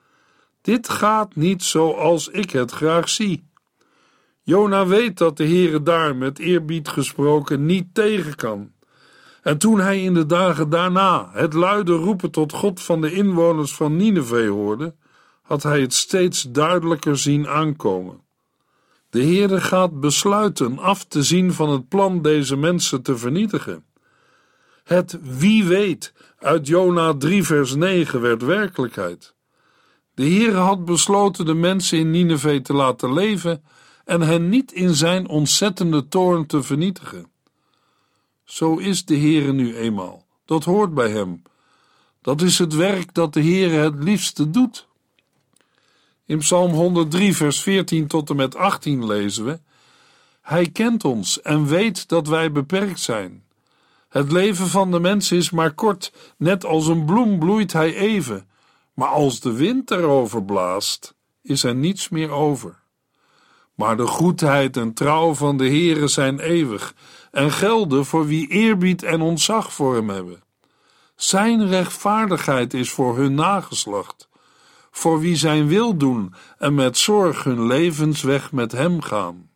Dit 0.61 0.89
gaat 0.89 1.35
niet 1.35 1.63
zoals 1.63 2.29
ik 2.29 2.51
het 2.51 2.71
graag 2.71 3.09
zie. 3.09 3.51
Jona 4.43 4.87
weet 4.87 5.19
dat 5.19 5.37
de 5.37 5.45
Heere 5.45 5.83
daar 5.83 6.17
met 6.17 6.39
eerbied 6.39 6.89
gesproken 6.89 7.67
niet 7.67 7.95
tegen 7.95 8.35
kan. 8.35 8.73
En 9.43 9.59
toen 9.59 9.81
hij 9.81 10.03
in 10.03 10.15
de 10.15 10.27
dagen 10.27 10.71
daarna 10.71 11.31
het 11.33 11.53
luide 11.53 11.93
roepen 11.93 12.31
tot 12.31 12.53
God 12.53 12.81
van 12.81 13.01
de 13.01 13.13
inwoners 13.13 13.75
van 13.75 13.97
Nineveh 13.97 14.51
hoorde, 14.51 14.95
had 15.43 15.63
hij 15.63 15.81
het 15.81 15.95
steeds 15.95 16.43
duidelijker 16.43 17.19
zien 17.19 17.49
aankomen. 17.49 18.29
De 19.11 19.23
Heere 19.23 19.61
gaat 19.61 20.01
besluiten 20.01 20.79
af 20.79 21.05
te 21.05 21.23
zien 21.23 21.53
van 21.53 21.71
het 21.71 21.89
plan 21.89 22.23
deze 22.23 22.57
mensen 22.57 23.03
te 23.03 23.17
vernietigen. 23.17 23.85
Het 24.85 25.19
wie 25.23 25.65
weet 25.65 26.13
uit 26.39 26.67
Jona 26.67 27.15
3 27.15 27.45
vers 27.45 27.75
9 27.75 28.21
werd 28.21 28.43
werkelijkheid. 28.43 29.35
De 30.15 30.23
Heere 30.23 30.57
had 30.57 30.85
besloten 30.85 31.47
de 31.47 31.55
mensen 31.55 31.99
in 31.99 32.11
Nineveh 32.11 32.61
te 32.61 32.73
laten 32.73 33.13
leven 33.13 33.65
en 34.05 34.21
hen 34.21 34.49
niet 34.49 34.73
in 34.73 34.95
zijn 34.95 35.29
ontzettende 35.29 36.09
toorn 36.09 36.47
te 36.47 36.63
vernietigen. 36.63 37.31
Zo 38.45 38.77
is 38.77 39.05
de 39.05 39.17
Heere 39.17 39.53
nu 39.53 39.77
eenmaal. 39.77 40.27
Dat 40.45 40.65
hoort 40.65 40.95
bij 40.95 41.11
hem. 41.11 41.43
Dat 42.23 42.43
is 42.43 42.59
het 42.59 42.75
werk 42.75 43.15
dat 43.15 43.33
de 43.33 43.43
Heere 43.43 43.77
het 43.77 44.03
liefste 44.03 44.51
doet. 44.51 44.89
In 46.31 46.39
Psalm 46.39 46.73
103, 46.73 47.37
vers 47.37 47.61
14 47.61 48.07
tot 48.07 48.31
en 48.31 48.37
met 48.37 48.57
18 48.57 49.07
lezen 49.07 49.45
we: 49.45 49.61
Hij 50.41 50.69
kent 50.69 51.05
ons 51.05 51.43
en 51.43 51.67
weet 51.67 52.09
dat 52.09 52.29
wij 52.29 52.53
beperkt 52.53 53.01
zijn. 53.01 53.45
Het 54.09 54.33
leven 54.33 54.67
van 54.67 54.91
de 54.91 55.01
mens 55.01 55.33
is 55.33 55.51
maar 55.51 55.73
kort, 55.73 56.13
net 56.37 56.65
als 56.65 56.87
een 56.87 57.05
bloem 57.05 57.39
bloeit 57.39 57.73
hij 57.73 57.95
even, 57.95 58.49
maar 58.95 59.09
als 59.09 59.41
de 59.41 59.53
wind 59.53 59.91
erover 59.91 60.45
blaast, 60.45 61.15
is 61.43 61.65
er 61.65 61.75
niets 61.75 62.09
meer 62.09 62.31
over. 62.31 62.79
Maar 63.75 63.97
de 63.97 64.07
goedheid 64.07 64.77
en 64.77 64.95
trouw 64.95 65.35
van 65.35 65.57
de 65.57 65.67
Heere 65.67 66.09
zijn 66.09 66.41
eeuwig 66.41 66.95
en 67.31 67.53
gelden 67.53 68.05
voor 68.05 68.27
wie 68.27 68.49
eerbied 68.49 69.03
en 69.03 69.21
ontzag 69.21 69.73
voor 69.73 69.95
hem 69.95 70.09
hebben. 70.09 70.43
Zijn 71.17 71.69
rechtvaardigheid 71.69 72.75
is 72.75 72.91
voor 72.91 73.17
hun 73.17 73.35
nageslacht 73.35 74.29
voor 74.91 75.21
wie 75.21 75.37
zijn 75.37 75.67
wil 75.67 75.97
doen 75.97 76.35
en 76.59 76.75
met 76.75 76.99
zorg 76.99 77.45
hun 77.45 77.67
levensweg 77.67 78.53
met 78.53 78.73
hem 78.73 79.03
gaan. 79.03 79.51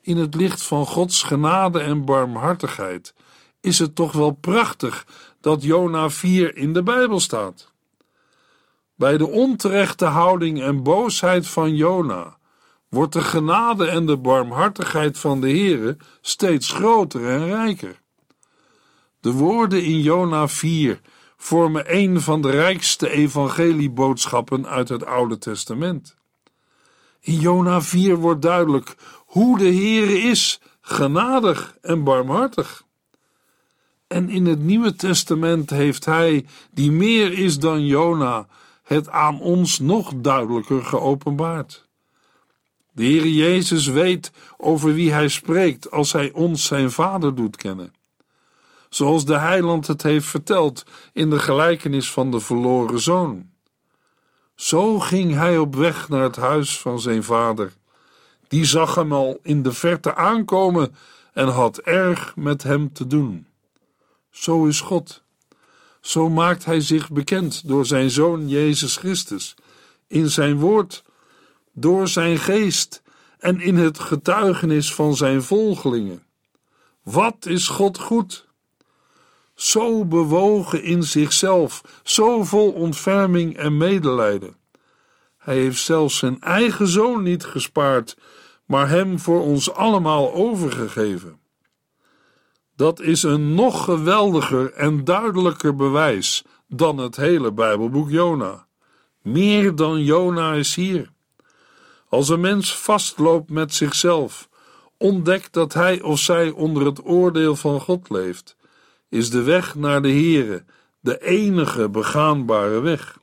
In 0.00 0.16
het 0.16 0.34
licht 0.34 0.62
van 0.62 0.86
Gods 0.86 1.22
genade 1.22 1.80
en 1.80 2.04
barmhartigheid 2.04 3.14
is 3.60 3.78
het 3.78 3.94
toch 3.94 4.12
wel 4.12 4.30
prachtig 4.30 5.06
dat 5.40 5.62
Jona 5.62 6.10
4 6.10 6.56
in 6.56 6.72
de 6.72 6.82
Bijbel 6.82 7.20
staat. 7.20 7.72
Bij 8.94 9.16
de 9.16 9.26
onterechte 9.26 10.04
houding 10.04 10.62
en 10.62 10.82
boosheid 10.82 11.48
van 11.48 11.76
Jona 11.76 12.38
wordt 12.88 13.12
de 13.12 13.20
genade 13.20 13.86
en 13.86 14.06
de 14.06 14.16
barmhartigheid 14.16 15.18
van 15.18 15.40
de 15.40 15.48
Heere 15.48 15.96
steeds 16.20 16.70
groter 16.70 17.28
en 17.28 17.46
rijker. 17.46 18.00
De 19.20 19.32
woorden 19.32 19.82
in 19.82 20.00
Jona 20.00 20.48
4 20.48 21.00
vormen 21.42 21.96
een 21.96 22.20
van 22.20 22.42
de 22.42 22.50
rijkste 22.50 23.10
evangelieboodschappen 23.10 24.66
uit 24.66 24.88
het 24.88 25.04
Oude 25.04 25.38
Testament. 25.38 26.16
In 27.20 27.34
Jona 27.34 27.82
4 27.82 28.16
wordt 28.16 28.42
duidelijk 28.42 28.94
hoe 29.26 29.58
de 29.58 29.74
Heere 29.74 30.18
is, 30.18 30.60
genadig 30.80 31.76
en 31.80 32.04
barmhartig. 32.04 32.84
En 34.06 34.28
in 34.28 34.46
het 34.46 34.60
Nieuwe 34.60 34.94
Testament 34.94 35.70
heeft 35.70 36.04
Hij, 36.04 36.46
die 36.70 36.90
meer 36.90 37.32
is 37.32 37.58
dan 37.58 37.86
Jona, 37.86 38.46
het 38.82 39.08
aan 39.08 39.40
ons 39.40 39.78
nog 39.78 40.12
duidelijker 40.16 40.84
geopenbaard. 40.84 41.88
De 42.92 43.04
Heere 43.04 43.34
Jezus 43.34 43.86
weet 43.86 44.32
over 44.56 44.94
wie 44.94 45.12
Hij 45.12 45.28
spreekt 45.28 45.90
als 45.90 46.12
Hij 46.12 46.32
ons 46.32 46.64
zijn 46.64 46.90
Vader 46.90 47.34
doet 47.34 47.56
kennen 47.56 47.98
zoals 48.90 49.24
de 49.24 49.38
heiland 49.38 49.86
het 49.86 50.02
heeft 50.02 50.26
verteld 50.26 50.84
in 51.12 51.30
de 51.30 51.38
gelijkenis 51.38 52.10
van 52.10 52.30
de 52.30 52.40
verloren 52.40 53.00
zoon. 53.00 53.50
Zo 54.54 54.98
ging 54.98 55.34
hij 55.34 55.58
op 55.58 55.74
weg 55.74 56.08
naar 56.08 56.22
het 56.22 56.36
huis 56.36 56.78
van 56.78 57.00
zijn 57.00 57.22
vader. 57.22 57.72
Die 58.48 58.64
zag 58.64 58.94
hem 58.94 59.12
al 59.12 59.38
in 59.42 59.62
de 59.62 59.72
verte 59.72 60.14
aankomen 60.14 60.94
en 61.32 61.48
had 61.48 61.78
erg 61.78 62.36
met 62.36 62.62
hem 62.62 62.92
te 62.92 63.06
doen. 63.06 63.46
Zo 64.30 64.66
is 64.66 64.80
God. 64.80 65.22
Zo 66.00 66.28
maakt 66.28 66.64
hij 66.64 66.80
zich 66.80 67.10
bekend 67.10 67.68
door 67.68 67.86
zijn 67.86 68.10
zoon 68.10 68.48
Jezus 68.48 68.96
Christus, 68.96 69.54
in 70.06 70.30
zijn 70.30 70.58
woord, 70.58 71.02
door 71.72 72.08
zijn 72.08 72.38
geest 72.38 73.02
en 73.38 73.60
in 73.60 73.76
het 73.76 73.98
getuigenis 73.98 74.94
van 74.94 75.16
zijn 75.16 75.42
volgelingen. 75.42 76.22
Wat 77.02 77.46
is 77.46 77.68
God 77.68 77.98
goed? 77.98 78.48
Zo 79.60 80.04
bewogen 80.04 80.82
in 80.82 81.02
zichzelf, 81.02 82.00
zo 82.02 82.44
vol 82.44 82.72
ontferming 82.72 83.56
en 83.56 83.76
medelijden. 83.76 84.56
Hij 85.38 85.56
heeft 85.56 85.82
zelfs 85.82 86.18
zijn 86.18 86.40
eigen 86.40 86.88
zoon 86.88 87.22
niet 87.22 87.44
gespaard, 87.44 88.16
maar 88.66 88.88
hem 88.88 89.18
voor 89.18 89.42
ons 89.42 89.72
allemaal 89.72 90.34
overgegeven. 90.34 91.38
Dat 92.76 93.00
is 93.00 93.22
een 93.22 93.54
nog 93.54 93.84
geweldiger 93.84 94.72
en 94.72 95.04
duidelijker 95.04 95.74
bewijs 95.74 96.44
dan 96.68 96.98
het 96.98 97.16
hele 97.16 97.52
Bijbelboek 97.52 98.10
Jona. 98.10 98.66
Meer 99.22 99.74
dan 99.74 100.04
Jona 100.04 100.52
is 100.52 100.74
hier. 100.74 101.10
Als 102.08 102.28
een 102.28 102.40
mens 102.40 102.76
vastloopt 102.76 103.50
met 103.50 103.74
zichzelf, 103.74 104.48
ontdekt 104.96 105.52
dat 105.52 105.72
hij 105.72 106.02
of 106.02 106.18
zij 106.18 106.50
onder 106.50 106.86
het 106.86 107.04
oordeel 107.04 107.56
van 107.56 107.80
God 107.80 108.10
leeft 108.10 108.58
is 109.10 109.30
de 109.30 109.42
weg 109.42 109.74
naar 109.74 110.02
de 110.02 110.08
Heere 110.08 110.64
de 111.00 111.24
enige 111.24 111.88
begaanbare 111.88 112.80
weg. 112.80 113.18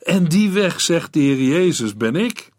En 0.00 0.24
die 0.24 0.50
weg, 0.50 0.80
zegt 0.80 1.12
de 1.12 1.20
Heer 1.20 1.42
Jezus, 1.42 1.96
ben 1.96 2.16
ik. 2.16 2.50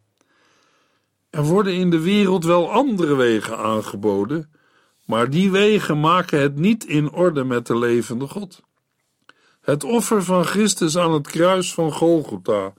Er 1.29 1.43
worden 1.43 1.73
in 1.73 1.89
de 1.89 1.99
wereld 1.99 2.45
wel 2.45 2.71
andere 2.71 3.15
wegen 3.15 3.57
aangeboden, 3.57 4.51
maar 5.05 5.29
die 5.29 5.51
wegen 5.51 5.99
maken 5.99 6.41
het 6.41 6.55
niet 6.55 6.85
in 6.85 7.11
orde 7.11 7.43
met 7.43 7.67
de 7.67 7.77
levende 7.77 8.27
God. 8.27 8.61
Het 9.61 9.83
offer 9.83 10.23
van 10.23 10.43
Christus 10.43 10.97
aan 10.97 11.11
het 11.11 11.27
kruis 11.27 11.73
van 11.73 11.91
Golgotha 11.91 12.73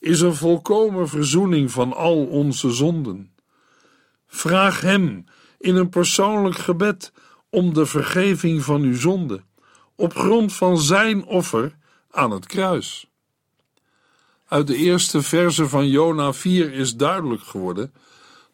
is 0.00 0.20
een 0.20 0.34
volkomen 0.34 1.08
verzoening 1.08 1.70
van 1.70 1.92
al 1.92 2.26
onze 2.26 2.70
zonden. 2.70 3.34
Vraag 4.26 4.80
Hem 4.80 5.24
in 5.58 5.76
een 5.76 5.88
persoonlijk 5.88 6.56
gebed 6.56 7.12
om 7.52 7.74
de 7.74 7.86
vergeving 7.86 8.62
van 8.62 8.82
uw 8.82 8.96
zonde, 8.96 9.42
op 9.96 10.14
grond 10.14 10.52
van 10.52 10.78
Zijn 10.78 11.24
offer 11.24 11.76
aan 12.10 12.30
het 12.30 12.46
kruis. 12.46 13.06
Uit 14.48 14.66
de 14.66 14.76
eerste 14.76 15.22
verse 15.22 15.68
van 15.68 15.88
Jona 15.88 16.32
4 16.32 16.72
is 16.72 16.96
duidelijk 16.96 17.42
geworden 17.42 17.94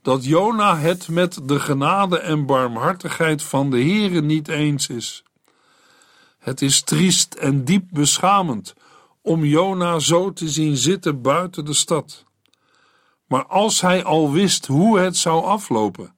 dat 0.03 0.25
Jona 0.25 0.79
het 0.79 1.09
met 1.09 1.41
de 1.43 1.61
genade 1.61 2.19
en 2.19 2.47
barmhartigheid 2.47 3.43
van 3.43 3.71
de 3.71 3.77
Heere 3.77 4.21
niet 4.21 4.49
eens 4.49 4.89
is. 4.89 5.23
Het 6.39 6.63
is 6.63 6.83
triest 6.83 7.35
en 7.35 7.65
diep 7.65 7.85
beschamend 7.91 8.75
om 9.23 9.45
Jona 9.45 9.99
zo 9.99 10.33
te 10.33 10.49
zien 10.49 10.77
zitten 10.77 11.23
buiten 11.23 11.65
de 11.65 11.75
stad. 11.75 12.25
Maar 13.27 13.47
als 13.47 13.81
hij 13.81 14.05
al 14.05 14.33
wist 14.33 14.67
hoe 14.67 14.99
het 14.99 15.17
zou 15.17 15.45
aflopen, 15.45 16.15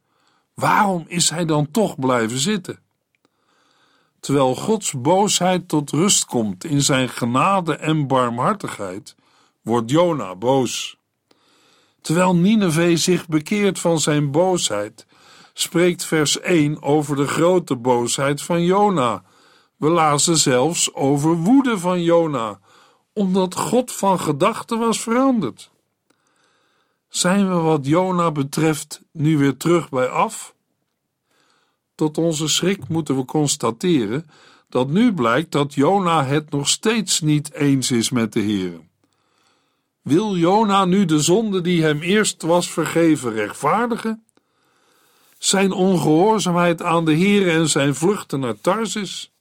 waarom 0.61 1.05
is 1.07 1.31
hij 1.31 1.45
dan 1.45 1.71
toch 1.71 1.99
blijven 1.99 2.39
zitten? 2.39 2.79
Terwijl 4.21 4.55
Gods 4.55 4.93
boosheid 4.93 5.69
tot 5.69 5.91
rust 5.91 6.25
komt 6.25 6.65
in 6.65 6.83
zijn 6.83 7.09
genade 7.09 7.77
en 7.77 8.07
barmhartigheid, 8.07 9.15
wordt 9.63 9.91
Jona 9.91 10.37
boos. 10.37 10.99
Terwijl 12.01 12.37
Nineveh 12.37 12.97
zich 12.97 13.29
bekeert 13.29 13.79
van 13.79 14.01
zijn 14.01 14.31
boosheid, 14.31 15.07
spreekt 15.53 16.05
vers 16.05 16.41
1 16.41 16.83
over 16.83 17.17
de 17.17 17.27
grote 17.27 17.77
boosheid 17.77 18.43
van 18.43 18.65
Jona. 18.65 19.23
We 19.77 19.89
lazen 19.89 20.37
zelfs 20.37 20.95
over 20.95 21.35
woede 21.35 21.79
van 21.79 22.03
Jona, 22.03 22.61
omdat 23.13 23.55
God 23.55 23.93
van 23.93 24.21
gedachten 24.21 24.79
was 24.79 25.01
veranderd. 25.01 25.70
Zijn 27.11 27.49
we 27.49 27.55
wat 27.55 27.87
Jona 27.87 28.31
betreft 28.31 29.03
nu 29.13 29.39
weer 29.39 29.57
terug 29.57 29.89
bij 29.89 30.09
af? 30.09 30.55
Tot 31.95 32.19
onze 32.19 32.49
schrik 32.49 32.89
moeten 32.89 33.17
we 33.17 33.25
constateren 33.25 34.31
dat 34.69 34.89
nu 34.89 35.15
blijkt 35.15 35.53
dat 35.53 35.75
Jona 35.75 36.25
het 36.25 36.51
nog 36.51 36.69
steeds 36.69 37.21
niet 37.21 37.53
eens 37.53 37.91
is 37.91 38.11
met 38.11 38.33
de 38.33 38.41
Heer. 38.41 38.81
Wil 40.03 40.37
Jona 40.37 40.85
nu 40.85 41.05
de 41.05 41.21
zonde 41.21 41.61
die 41.61 41.83
hem 41.83 42.01
eerst 42.01 42.43
was 42.43 42.71
vergeven 42.71 43.33
rechtvaardigen? 43.33 44.25
Zijn 45.39 45.73
ongehoorzaamheid 45.73 46.83
aan 46.83 47.05
de 47.05 47.13
Heer 47.13 47.49
en 47.49 47.69
zijn 47.69 47.95
vluchten 47.95 48.41
naar 48.41 48.61
Tarsis? 48.61 49.33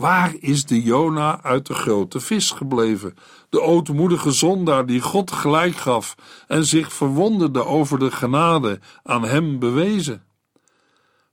Waar 0.00 0.34
is 0.38 0.64
de 0.64 0.82
Jona 0.82 1.42
uit 1.42 1.66
de 1.66 1.74
grote 1.74 2.20
vis 2.20 2.50
gebleven? 2.50 3.14
De 3.50 3.60
ootmoedige 3.60 4.30
zondaar 4.32 4.86
die 4.86 5.00
God 5.00 5.32
gelijk 5.32 5.76
gaf 5.76 6.14
en 6.46 6.64
zich 6.64 6.92
verwonderde 6.92 7.64
over 7.64 7.98
de 7.98 8.10
genade 8.10 8.80
aan 9.02 9.24
hem 9.24 9.58
bewezen. 9.58 10.24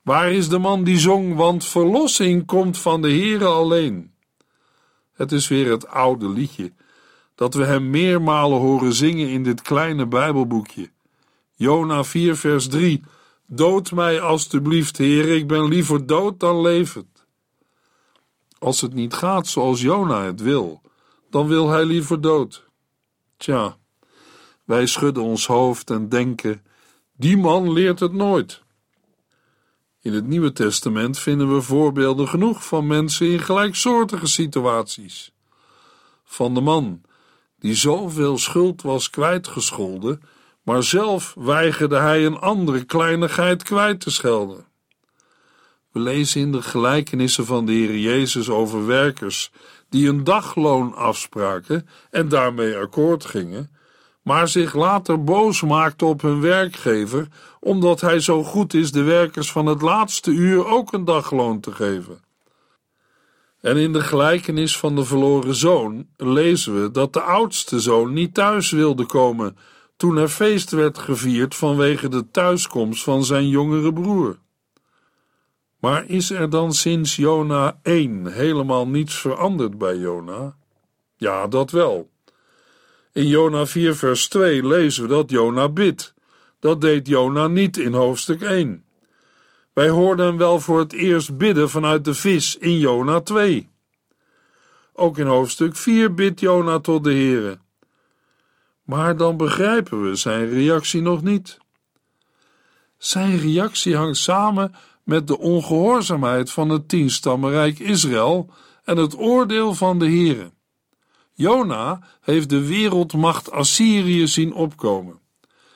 Waar 0.01 0.31
is 0.31 0.49
de 0.49 0.57
man 0.57 0.83
die 0.83 0.99
zong, 0.99 1.35
want 1.35 1.65
verlossing 1.65 2.45
komt 2.45 2.77
van 2.77 3.01
de 3.01 3.09
Heere 3.09 3.45
alleen? 3.45 4.13
Het 5.13 5.31
is 5.31 5.47
weer 5.47 5.71
het 5.71 5.87
oude 5.87 6.29
liedje 6.29 6.73
dat 7.35 7.53
we 7.53 7.65
hem 7.65 7.89
meermalen 7.89 8.59
horen 8.59 8.93
zingen 8.93 9.29
in 9.29 9.43
dit 9.43 9.61
kleine 9.61 10.07
Bijbelboekje. 10.07 10.89
Jona 11.55 12.03
4 12.03 12.35
vers 12.35 12.67
3 12.67 13.03
Dood 13.45 13.91
mij 13.91 14.21
alstublieft, 14.21 14.97
Heer, 14.97 15.35
ik 15.35 15.47
ben 15.47 15.67
liever 15.67 16.05
dood 16.05 16.39
dan 16.39 16.61
levend. 16.61 17.16
Als 18.59 18.81
het 18.81 18.93
niet 18.93 19.13
gaat 19.13 19.47
zoals 19.47 19.81
Jona 19.81 20.23
het 20.23 20.41
wil, 20.41 20.81
dan 21.29 21.47
wil 21.47 21.69
hij 21.69 21.85
liever 21.85 22.21
dood. 22.21 22.65
Tja, 23.37 23.77
wij 24.63 24.85
schudden 24.85 25.23
ons 25.23 25.47
hoofd 25.47 25.89
en 25.89 26.09
denken: 26.09 26.65
die 27.15 27.37
man 27.37 27.71
leert 27.71 27.99
het 27.99 28.13
nooit. 28.13 28.61
In 30.01 30.13
het 30.13 30.27
Nieuwe 30.27 30.51
Testament 30.51 31.19
vinden 31.19 31.53
we 31.55 31.61
voorbeelden 31.61 32.27
genoeg 32.27 32.65
van 32.65 32.87
mensen 32.87 33.27
in 33.27 33.39
gelijksoortige 33.39 34.27
situaties. 34.27 35.31
Van 36.23 36.53
de 36.53 36.61
man 36.61 37.01
die 37.59 37.75
zoveel 37.75 38.37
schuld 38.37 38.81
was 38.81 39.09
kwijtgescholden, 39.09 40.21
maar 40.63 40.83
zelf 40.83 41.33
weigerde 41.39 41.97
hij 41.97 42.25
een 42.25 42.37
andere 42.37 42.83
kleinigheid 42.83 43.63
kwijt 43.63 43.99
te 43.99 44.11
schelden. 44.11 44.66
We 45.97 46.03
lezen 46.03 46.41
in 46.41 46.51
de 46.51 46.61
gelijkenissen 46.61 47.45
van 47.45 47.65
de 47.65 47.71
Heer 47.71 47.97
Jezus 47.97 48.49
over 48.49 48.85
werkers 48.85 49.51
die 49.89 50.09
een 50.09 50.23
dagloon 50.23 50.95
afspraken 50.95 51.87
en 52.11 52.29
daarmee 52.29 52.77
akkoord 52.77 53.25
gingen, 53.25 53.71
maar 54.21 54.47
zich 54.47 54.73
later 54.73 55.23
boos 55.23 55.61
maakten 55.61 56.07
op 56.07 56.21
hun 56.21 56.41
werkgever 56.41 57.27
omdat 57.59 58.01
hij 58.01 58.19
zo 58.19 58.43
goed 58.43 58.73
is 58.73 58.91
de 58.91 59.01
werkers 59.01 59.51
van 59.51 59.65
het 59.65 59.81
laatste 59.81 60.31
uur 60.31 60.65
ook 60.65 60.93
een 60.93 61.05
dagloon 61.05 61.59
te 61.59 61.71
geven. 61.71 62.19
En 63.61 63.77
in 63.77 63.93
de 63.93 64.01
gelijkenis 64.01 64.77
van 64.77 64.95
de 64.95 65.05
verloren 65.05 65.55
zoon 65.55 66.07
lezen 66.17 66.81
we 66.81 66.91
dat 66.91 67.13
de 67.13 67.21
oudste 67.21 67.79
zoon 67.79 68.13
niet 68.13 68.33
thuis 68.33 68.71
wilde 68.71 69.05
komen 69.05 69.57
toen 69.95 70.17
er 70.17 70.29
feest 70.29 70.71
werd 70.71 70.97
gevierd 70.97 71.55
vanwege 71.55 72.07
de 72.07 72.31
thuiskomst 72.31 73.03
van 73.03 73.25
zijn 73.25 73.47
jongere 73.47 73.93
broer. 73.93 74.37
Maar 75.87 76.05
is 76.07 76.29
er 76.29 76.49
dan 76.49 76.73
sinds 76.73 77.15
Jona 77.15 77.79
1 77.83 78.25
helemaal 78.25 78.87
niets 78.87 79.15
veranderd 79.15 79.77
bij 79.77 79.97
Jona? 79.97 80.55
Ja, 81.17 81.47
dat 81.47 81.71
wel. 81.71 82.09
In 83.13 83.27
Jona 83.27 83.65
4 83.65 83.95
vers 83.95 84.27
2 84.27 84.67
lezen 84.67 85.03
we 85.03 85.09
dat 85.09 85.29
Jona 85.29 85.69
bidt. 85.69 86.13
Dat 86.59 86.81
deed 86.81 87.07
Jona 87.07 87.47
niet 87.47 87.77
in 87.77 87.93
hoofdstuk 87.93 88.41
1. 88.41 88.85
Wij 89.73 89.89
hoorden 89.89 90.25
hem 90.25 90.37
wel 90.37 90.59
voor 90.59 90.79
het 90.79 90.93
eerst 90.93 91.37
bidden 91.37 91.69
vanuit 91.69 92.05
de 92.05 92.13
vis 92.13 92.57
in 92.57 92.77
Jona 92.77 93.21
2. 93.21 93.69
Ook 94.93 95.17
in 95.17 95.27
hoofdstuk 95.27 95.75
4 95.75 96.13
bidt 96.13 96.39
Jona 96.39 96.79
tot 96.79 97.03
de 97.03 97.13
Heere. 97.13 97.59
Maar 98.83 99.17
dan 99.17 99.37
begrijpen 99.37 100.09
we 100.09 100.15
zijn 100.15 100.49
reactie 100.49 101.01
nog 101.01 101.23
niet. 101.23 101.57
Zijn 102.97 103.39
reactie 103.39 103.95
hangt 103.95 104.17
samen 104.17 104.75
met 105.07 105.27
de 105.27 105.37
ongehoorzaamheid 105.37 106.51
van 106.51 106.69
het 106.69 106.89
tienstammenrijk 106.89 107.79
Israël 107.79 108.49
en 108.83 108.97
het 108.97 109.17
oordeel 109.17 109.73
van 109.73 109.99
de 109.99 110.05
Heere. 110.05 110.51
Jona 111.33 111.99
heeft 112.21 112.49
de 112.49 112.67
wereldmacht 112.67 113.51
Assyrië 113.51 114.27
zien 114.27 114.53
opkomen. 114.53 115.19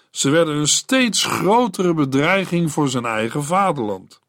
Ze 0.09 0.29
werden 0.29 0.55
een 0.55 0.67
steeds 0.67 1.23
grotere 1.23 1.93
bedreiging 1.93 2.71
voor 2.71 2.89
zijn 2.89 3.05
eigen 3.05 3.43
vaderland. 3.43 4.19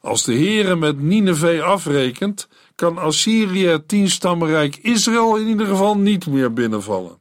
Als 0.00 0.24
de 0.24 0.34
Heere 0.34 0.76
met 0.76 1.00
Nineveh 1.00 1.62
afrekent, 1.62 2.48
kan 2.74 2.98
Assyrië 2.98 3.66
het 3.66 3.88
tienstammenrijk 3.88 4.76
Israël 4.76 5.36
in 5.36 5.46
ieder 5.48 5.66
geval 5.66 5.98
niet 5.98 6.26
meer 6.26 6.52
binnenvallen. 6.52 7.20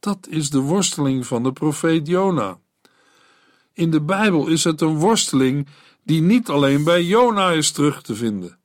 Dat 0.00 0.26
is 0.28 0.50
de 0.50 0.60
worsteling 0.60 1.26
van 1.26 1.42
de 1.42 1.52
profeet 1.52 2.06
Jona. 2.06 2.58
In 3.72 3.90
de 3.90 4.00
Bijbel 4.00 4.46
is 4.46 4.64
het 4.64 4.80
een 4.80 4.98
worsteling 4.98 5.68
die 6.04 6.22
niet 6.22 6.48
alleen 6.48 6.84
bij 6.84 7.02
Jona 7.02 7.50
is 7.50 7.70
terug 7.70 8.02
te 8.02 8.14
vinden. 8.14 8.58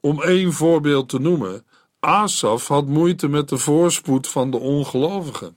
Om 0.00 0.22
één 0.22 0.52
voorbeeld 0.52 1.08
te 1.08 1.20
noemen, 1.20 1.66
Asaf 2.00 2.68
had 2.68 2.86
moeite 2.86 3.28
met 3.28 3.48
de 3.48 3.58
voorspoed 3.58 4.28
van 4.28 4.50
de 4.50 4.56
ongelovigen. 4.58 5.56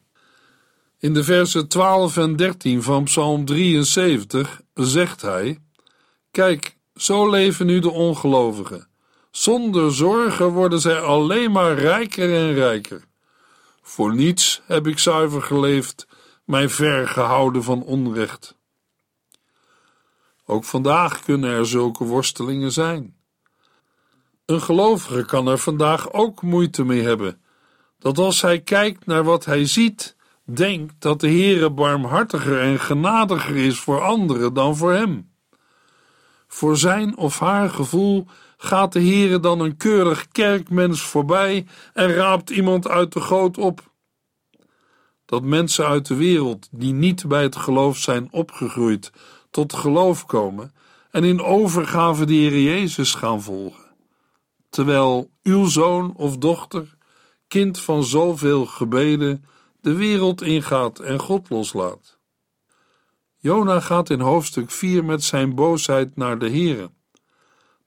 In 0.99 1.13
de 1.13 1.23
versen 1.23 1.67
12 1.67 2.17
en 2.17 2.35
13 2.35 2.83
van 2.83 3.03
Psalm 3.03 3.45
73 3.45 4.61
zegt 4.73 5.21
hij: 5.21 5.59
Kijk, 6.31 6.77
zo 6.95 7.29
leven 7.29 7.65
nu 7.65 7.79
de 7.79 7.91
ongelovigen. 7.91 8.87
Zonder 9.31 9.93
zorgen 9.93 10.47
worden 10.47 10.79
zij 10.79 10.99
alleen 10.99 11.51
maar 11.51 11.73
rijker 11.73 12.33
en 12.33 12.53
rijker. 12.53 13.03
Voor 13.81 14.15
niets 14.15 14.61
heb 14.65 14.87
ik 14.87 14.99
zuiver 14.99 15.41
geleefd, 15.41 16.07
mij 16.43 16.69
ver 16.69 17.07
gehouden 17.07 17.63
van 17.63 17.83
onrecht. 17.83 18.55
Ook 20.45 20.63
vandaag 20.63 21.23
kunnen 21.23 21.49
er 21.49 21.65
zulke 21.65 22.03
worstelingen 22.03 22.71
zijn. 22.71 23.15
Een 24.45 24.61
gelovige 24.61 25.25
kan 25.25 25.47
er 25.47 25.57
vandaag 25.57 26.13
ook 26.13 26.41
moeite 26.41 26.83
mee 26.83 27.01
hebben, 27.01 27.41
dat 27.99 28.17
als 28.17 28.41
hij 28.41 28.59
kijkt 28.59 29.05
naar 29.05 29.23
wat 29.23 29.45
hij 29.45 29.65
ziet, 29.65 30.15
denkt 30.43 30.93
dat 30.99 31.19
de 31.19 31.27
Heere 31.27 31.69
barmhartiger 31.69 32.61
en 32.61 32.79
genadiger 32.79 33.55
is 33.55 33.79
voor 33.79 34.01
anderen 34.01 34.53
dan 34.53 34.77
voor 34.77 34.93
hem. 34.93 35.29
Voor 36.47 36.77
zijn 36.77 37.17
of 37.17 37.39
haar 37.39 37.69
gevoel 37.69 38.25
gaat 38.57 38.93
de 38.93 38.99
Heere 39.01 39.39
dan 39.39 39.59
een 39.59 39.77
keurig 39.77 40.27
kerkmens 40.27 41.01
voorbij 41.01 41.65
en 41.93 42.13
raapt 42.13 42.49
iemand 42.49 42.87
uit 42.87 43.13
de 43.13 43.21
goot 43.21 43.57
op? 43.57 43.93
Dat 45.25 45.43
mensen 45.43 45.87
uit 45.87 46.07
de 46.07 46.15
wereld 46.15 46.67
die 46.71 46.93
niet 46.93 47.27
bij 47.27 47.41
het 47.41 47.55
geloof 47.55 47.97
zijn 47.97 48.27
opgegroeid 48.31 49.11
tot 49.55 49.73
geloof 49.73 50.25
komen 50.25 50.73
en 51.11 51.23
in 51.23 51.41
overgave 51.41 52.25
de 52.25 52.33
Heer 52.33 52.61
Jezus 52.61 53.13
gaan 53.13 53.41
volgen, 53.41 53.85
terwijl 54.69 55.29
uw 55.43 55.65
zoon 55.65 56.13
of 56.15 56.37
dochter, 56.37 56.97
kind 57.47 57.79
van 57.79 58.03
zoveel 58.03 58.65
gebeden, 58.65 59.45
de 59.81 59.93
wereld 59.93 60.41
ingaat 60.41 60.99
en 60.99 61.19
God 61.19 61.49
loslaat. 61.49 62.17
Jona 63.37 63.79
gaat 63.79 64.09
in 64.09 64.19
hoofdstuk 64.19 64.71
4 64.71 65.05
met 65.05 65.23
zijn 65.23 65.55
boosheid 65.55 66.15
naar 66.15 66.39
de 66.39 66.49
Heere. 66.49 66.91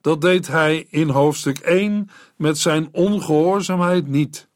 Dat 0.01 0.21
deed 0.21 0.47
hij 0.47 0.87
in 0.91 1.09
hoofdstuk 1.09 1.59
1 1.59 2.11
met 2.37 2.59
zijn 2.59 2.89
ongehoorzaamheid 2.93 4.07
niet. 4.07 4.49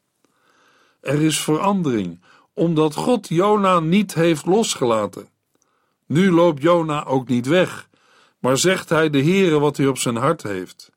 Er 1.01 1.21
is 1.21 1.39
verandering, 1.39 2.23
omdat 2.53 2.95
God 2.95 3.27
Jona 3.27 3.79
niet 3.79 4.13
heeft 4.13 4.45
losgelaten. 4.45 5.31
Nu 6.05 6.31
loopt 6.31 6.61
Jona 6.61 7.05
ook 7.05 7.27
niet 7.27 7.45
weg, 7.45 7.89
maar 8.39 8.57
zegt 8.57 8.89
hij 8.89 9.09
de 9.09 9.23
Heere 9.23 9.59
wat 9.59 9.77
hij 9.77 9.87
op 9.87 9.97
zijn 9.97 10.15
hart 10.15 10.43
heeft. 10.43 10.91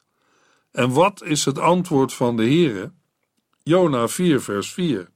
En 0.71 0.91
wat 0.91 1.23
is 1.25 1.45
het 1.45 1.59
antwoord 1.59 2.13
van 2.13 2.37
de 2.37 2.43
Heere? 2.43 2.93
Jona 3.63 4.09
4 4.09 4.41
vers 4.41 4.73
4. 4.73 5.09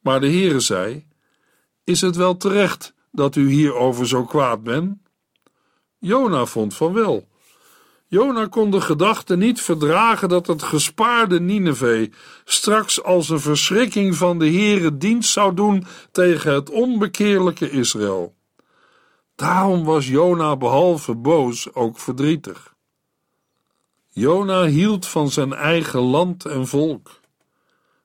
Maar 0.00 0.20
de 0.20 0.30
Heere 0.30 0.60
zei: 0.60 1.06
Is 1.84 2.00
het 2.00 2.16
wel 2.16 2.36
terecht 2.36 2.94
dat 3.10 3.36
u 3.36 3.50
hierover 3.50 4.08
zo 4.08 4.24
kwaad 4.24 4.62
bent? 4.62 4.96
Jona 5.98 6.46
vond 6.46 6.74
van 6.74 6.92
wel. 6.92 7.28
Jona 8.06 8.46
kon 8.46 8.70
de 8.70 8.80
gedachte 8.80 9.36
niet 9.36 9.60
verdragen 9.60 10.28
dat 10.28 10.46
het 10.46 10.62
gespaarde 10.62 11.40
Nineveh 11.40 12.12
straks 12.44 13.02
als 13.02 13.28
een 13.28 13.40
verschrikking 13.40 14.16
van 14.16 14.38
de 14.38 14.50
Heere 14.50 14.96
dienst 14.96 15.30
zou 15.30 15.54
doen 15.54 15.86
tegen 16.10 16.52
het 16.52 16.70
onbekeerlijke 16.70 17.70
Israël. 17.70 18.33
Daarom 19.34 19.84
was 19.84 20.08
Jona 20.08 20.56
behalve 20.56 21.14
boos 21.14 21.74
ook 21.74 21.98
verdrietig. 21.98 22.74
Jona 24.08 24.64
hield 24.64 25.06
van 25.06 25.30
zijn 25.30 25.52
eigen 25.52 26.00
land 26.00 26.44
en 26.44 26.66
volk. 26.66 27.20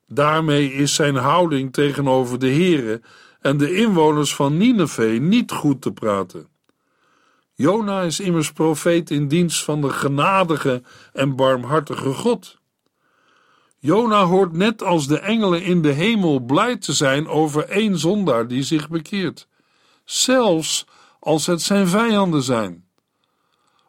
Daarmee 0.07 0.73
is 0.73 0.95
zijn 0.95 1.15
houding 1.15 1.73
tegenover 1.73 2.39
de 2.39 2.49
Heere 2.49 3.01
en 3.41 3.57
de 3.57 3.75
inwoners 3.75 4.35
van 4.35 4.57
Nineveh 4.57 5.19
niet 5.19 5.51
goed 5.51 5.81
te 5.81 5.91
praten. 5.91 6.47
Jona 7.53 8.01
is 8.01 8.19
immers 8.19 8.51
profeet 8.51 9.09
in 9.11 9.27
dienst 9.27 9.63
van 9.63 9.81
de 9.81 9.89
genadige 9.89 10.81
en 11.13 11.35
barmhartige 11.35 12.13
God. 12.13 12.57
Jona 13.79 14.23
hoort 14.23 14.53
net 14.53 14.83
als 14.83 15.07
de 15.07 15.19
engelen 15.19 15.61
in 15.61 15.81
de 15.81 15.91
hemel 15.91 16.39
blij 16.39 16.77
te 16.77 16.93
zijn 16.93 17.27
over 17.27 17.69
één 17.69 17.97
zondaar 17.97 18.47
die 18.47 18.63
zich 18.63 18.89
bekeert, 18.89 19.47
zelfs 20.05 20.85
als 21.19 21.45
het 21.45 21.61
zijn 21.61 21.87
vijanden 21.87 22.43
zijn. 22.43 22.87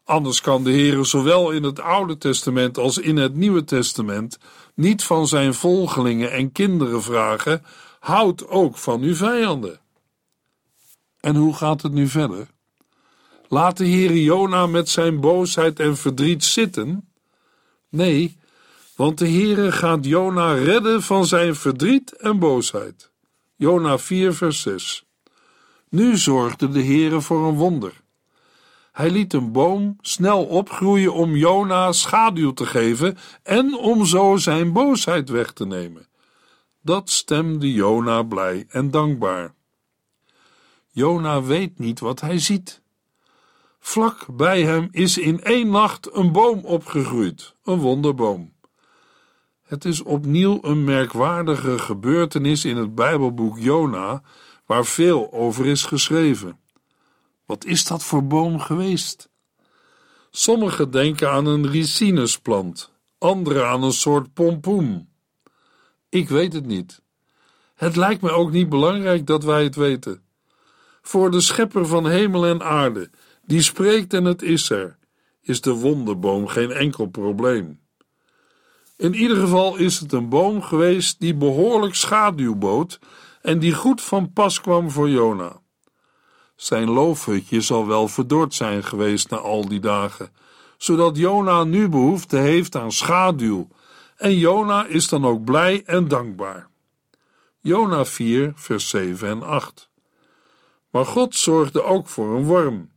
Anders 0.04 0.40
kan 0.40 0.64
de 0.64 0.70
Heere 0.70 1.04
zowel 1.04 1.50
in 1.50 1.62
het 1.62 1.80
Oude 1.80 2.18
Testament 2.18 2.78
als 2.78 2.98
in 2.98 3.16
het 3.16 3.34
Nieuwe 3.34 3.64
Testament 3.64 4.38
niet 4.74 5.04
van 5.04 5.28
zijn 5.28 5.54
volgelingen 5.54 6.32
en 6.32 6.52
kinderen 6.52 7.02
vragen: 7.02 7.64
houd 8.00 8.48
ook 8.48 8.76
van 8.76 9.02
uw 9.02 9.14
vijanden. 9.14 9.80
En 11.20 11.36
hoe 11.36 11.54
gaat 11.54 11.82
het 11.82 11.92
nu 11.92 12.08
verder? 12.08 12.46
Laat 13.48 13.76
de 13.76 13.86
Heer 13.86 14.16
Jona 14.16 14.66
met 14.66 14.88
zijn 14.88 15.20
boosheid 15.20 15.80
en 15.80 15.96
verdriet 15.96 16.44
zitten? 16.44 17.10
Nee, 17.88 18.38
want 18.96 19.18
de 19.18 19.28
Heere 19.28 19.72
gaat 19.72 20.04
Jona 20.04 20.52
redden 20.52 21.02
van 21.02 21.26
zijn 21.26 21.54
verdriet 21.54 22.16
en 22.16 22.38
boosheid. 22.38 23.10
Jona 23.56 23.98
4 23.98 24.34
vers 24.34 24.60
6 24.60 25.04
Nu 25.90 26.16
zorgde 26.16 26.68
de 26.68 26.85
Heere 26.85 27.20
voor 27.20 27.48
een 27.48 27.55
wonder. 27.55 28.00
Hij 28.92 29.11
liet 29.11 29.33
een 29.33 29.53
boom 29.53 29.96
snel 30.00 30.44
opgroeien 30.44 31.12
om 31.12 31.37
Jona 31.37 31.92
schaduw 31.92 32.53
te 32.53 32.66
geven 32.66 33.18
en 33.42 33.74
om 33.74 34.05
zo 34.05 34.37
zijn 34.37 34.72
boosheid 34.72 35.29
weg 35.29 35.53
te 35.53 35.66
nemen. 35.66 36.09
Dat 36.83 37.11
stemde 37.11 37.72
Jona 37.72 38.22
blij 38.22 38.66
en 38.68 38.90
dankbaar. 38.90 39.55
Jona 40.90 41.42
weet 41.42 41.79
niet 41.79 42.00
wat 42.00 42.20
hij 42.20 42.38
ziet. 42.38 42.83
Vlak 43.79 44.26
bij 44.37 44.62
hem 44.62 44.88
is 44.90 45.18
in 45.18 45.42
één 45.42 45.70
nacht 45.70 46.14
een 46.14 46.33
boom 46.33 46.64
opgegroeid, 46.64 47.55
een 47.64 47.79
wonderboom. 47.79 48.53
Het 49.62 49.85
is 49.85 50.03
opnieuw 50.03 50.59
een 50.62 50.85
merkwaardige 50.85 51.79
gebeurtenis 51.79 52.64
in 52.64 52.76
het 52.76 52.94
Bijbelboek 52.94 53.59
Jona, 53.59 54.22
waar 54.70 54.87
veel 54.87 55.33
over 55.33 55.66
is 55.66 55.83
geschreven. 55.83 56.61
Wat 57.46 57.64
is 57.64 57.85
dat 57.85 58.02
voor 58.02 58.24
boom 58.24 58.61
geweest? 58.61 59.28
Sommigen 60.30 60.90
denken 60.90 61.30
aan 61.30 61.46
een 61.46 61.70
ricinusplant, 61.70 62.92
anderen 63.18 63.68
aan 63.68 63.83
een 63.83 63.92
soort 63.92 64.33
pompoen. 64.33 65.09
Ik 66.09 66.28
weet 66.28 66.52
het 66.52 66.66
niet. 66.66 67.02
Het 67.74 67.96
lijkt 67.96 68.22
me 68.22 68.30
ook 68.30 68.52
niet 68.52 68.68
belangrijk 68.68 69.26
dat 69.26 69.44
wij 69.44 69.62
het 69.62 69.74
weten. 69.74 70.22
Voor 71.02 71.30
de 71.30 71.40
schepper 71.40 71.87
van 71.87 72.09
hemel 72.09 72.46
en 72.46 72.62
aarde, 72.62 73.11
die 73.44 73.62
spreekt 73.62 74.14
en 74.14 74.24
het 74.24 74.42
is 74.42 74.70
er, 74.70 74.98
is 75.40 75.61
de 75.61 75.72
wonderboom 75.72 76.46
geen 76.46 76.70
enkel 76.70 77.06
probleem. 77.06 77.80
In 78.96 79.14
ieder 79.14 79.37
geval 79.37 79.76
is 79.76 79.98
het 79.98 80.12
een 80.12 80.28
boom 80.28 80.62
geweest 80.62 81.20
die 81.20 81.35
behoorlijk 81.35 81.94
schaduw 81.94 82.54
bood 82.54 82.98
en 83.40 83.59
die 83.59 83.74
goed 83.74 84.03
van 84.03 84.33
pas 84.33 84.61
kwam 84.61 84.90
voor 84.90 85.09
Jona. 85.09 85.61
Zijn 86.57 86.90
loofhutje 86.90 87.61
zal 87.61 87.87
wel 87.87 88.09
verdord 88.09 88.55
zijn 88.55 88.85
geweest 88.85 89.31
na 89.31 89.37
al 89.37 89.68
die 89.68 89.81
dagen, 89.81 90.33
zodat 90.76 91.16
Jona 91.16 91.64
nu 91.64 91.88
behoefte 91.88 92.37
heeft 92.37 92.76
aan 92.76 92.92
schaduw, 92.92 93.68
en 94.16 94.38
Jona 94.38 94.87
is 94.87 95.09
dan 95.09 95.24
ook 95.24 95.44
blij 95.44 95.83
en 95.85 96.09
dankbaar. 96.09 96.68
Jona 97.61 98.05
4, 98.05 98.53
vers 98.55 98.88
7 98.88 99.29
en 99.29 99.42
8. 99.42 99.90
Maar 100.90 101.07
God 101.07 101.35
zorgde 101.35 101.83
ook 101.83 102.09
voor 102.09 102.37
een 102.37 102.44
worm. 102.44 102.90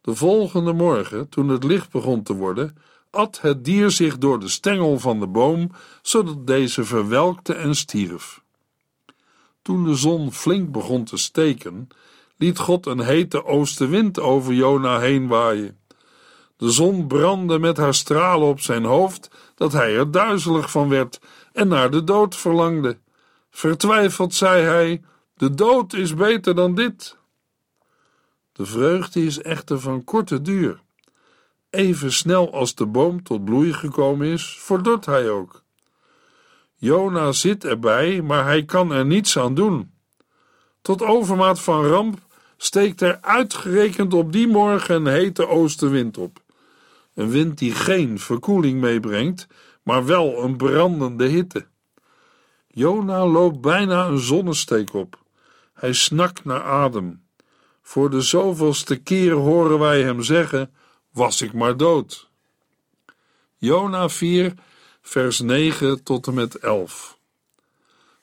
De 0.00 0.14
volgende 0.14 0.72
morgen, 0.72 1.28
toen 1.28 1.48
het 1.48 1.64
licht 1.64 1.90
begon 1.90 2.22
te 2.22 2.34
worden, 2.34 2.76
at 3.10 3.40
het 3.40 3.64
dier 3.64 3.90
zich 3.90 4.18
door 4.18 4.40
de 4.40 4.48
stengel 4.48 4.98
van 4.98 5.20
de 5.20 5.26
boom, 5.26 5.70
zodat 6.02 6.46
deze 6.46 6.84
verwelkte 6.84 7.54
en 7.54 7.74
stierf. 7.74 8.41
Toen 9.62 9.84
de 9.84 9.94
zon 9.94 10.32
flink 10.32 10.72
begon 10.72 11.04
te 11.04 11.16
steken, 11.16 11.88
liet 12.36 12.58
God 12.58 12.86
een 12.86 13.00
hete 13.00 13.44
oostenwind 13.44 14.20
over 14.20 14.52
Jona 14.52 14.98
heen 14.98 15.28
waaien. 15.28 15.78
De 16.56 16.70
zon 16.70 17.06
brandde 17.06 17.58
met 17.58 17.76
haar 17.76 17.94
stralen 17.94 18.48
op 18.48 18.60
zijn 18.60 18.84
hoofd, 18.84 19.30
dat 19.54 19.72
hij 19.72 19.96
er 19.96 20.10
duizelig 20.10 20.70
van 20.70 20.88
werd 20.88 21.20
en 21.52 21.68
naar 21.68 21.90
de 21.90 22.04
dood 22.04 22.36
verlangde. 22.36 22.98
Vertwijfeld 23.50 24.34
zei 24.34 24.62
hij: 24.62 25.02
De 25.34 25.54
dood 25.54 25.92
is 25.92 26.14
beter 26.14 26.54
dan 26.54 26.74
dit. 26.74 27.16
De 28.52 28.66
vreugde 28.66 29.24
is 29.24 29.42
echter 29.42 29.80
van 29.80 30.04
korte 30.04 30.42
duur. 30.42 30.82
Even 31.70 32.12
snel 32.12 32.52
als 32.52 32.74
de 32.74 32.86
boom 32.86 33.22
tot 33.22 33.44
bloei 33.44 33.72
gekomen 33.72 34.26
is, 34.26 34.56
verdort 34.60 35.06
hij 35.06 35.30
ook. 35.30 35.61
Jona 36.82 37.32
zit 37.32 37.64
erbij, 37.64 38.22
maar 38.22 38.44
hij 38.44 38.64
kan 38.64 38.92
er 38.92 39.06
niets 39.06 39.38
aan 39.38 39.54
doen. 39.54 39.92
Tot 40.80 41.02
overmaat 41.02 41.60
van 41.60 41.84
ramp 41.84 42.18
steekt 42.56 43.00
er 43.00 43.18
uitgerekend 43.20 44.14
op 44.14 44.32
die 44.32 44.48
morgen 44.48 44.94
een 44.94 45.06
hete 45.06 45.48
oostenwind 45.48 46.18
op. 46.18 46.42
Een 47.14 47.30
wind 47.30 47.58
die 47.58 47.72
geen 47.72 48.18
verkoeling 48.18 48.80
meebrengt, 48.80 49.46
maar 49.82 50.04
wel 50.04 50.42
een 50.42 50.56
brandende 50.56 51.26
hitte. 51.26 51.66
Jona 52.66 53.26
loopt 53.26 53.60
bijna 53.60 54.06
een 54.06 54.18
zonnesteek 54.18 54.94
op. 54.94 55.18
Hij 55.74 55.92
snakt 55.92 56.44
naar 56.44 56.62
adem. 56.62 57.22
Voor 57.82 58.10
de 58.10 58.20
zoveelste 58.20 58.96
keer 58.96 59.32
horen 59.32 59.78
wij 59.78 60.02
hem 60.02 60.22
zeggen: 60.22 60.74
Was 61.12 61.42
ik 61.42 61.52
maar 61.52 61.76
dood. 61.76 62.30
Jona 63.56 64.08
4, 64.08 64.54
vers 65.02 65.40
9 65.40 66.02
tot 66.02 66.26
en 66.26 66.34
met 66.34 66.54
11. 66.54 67.18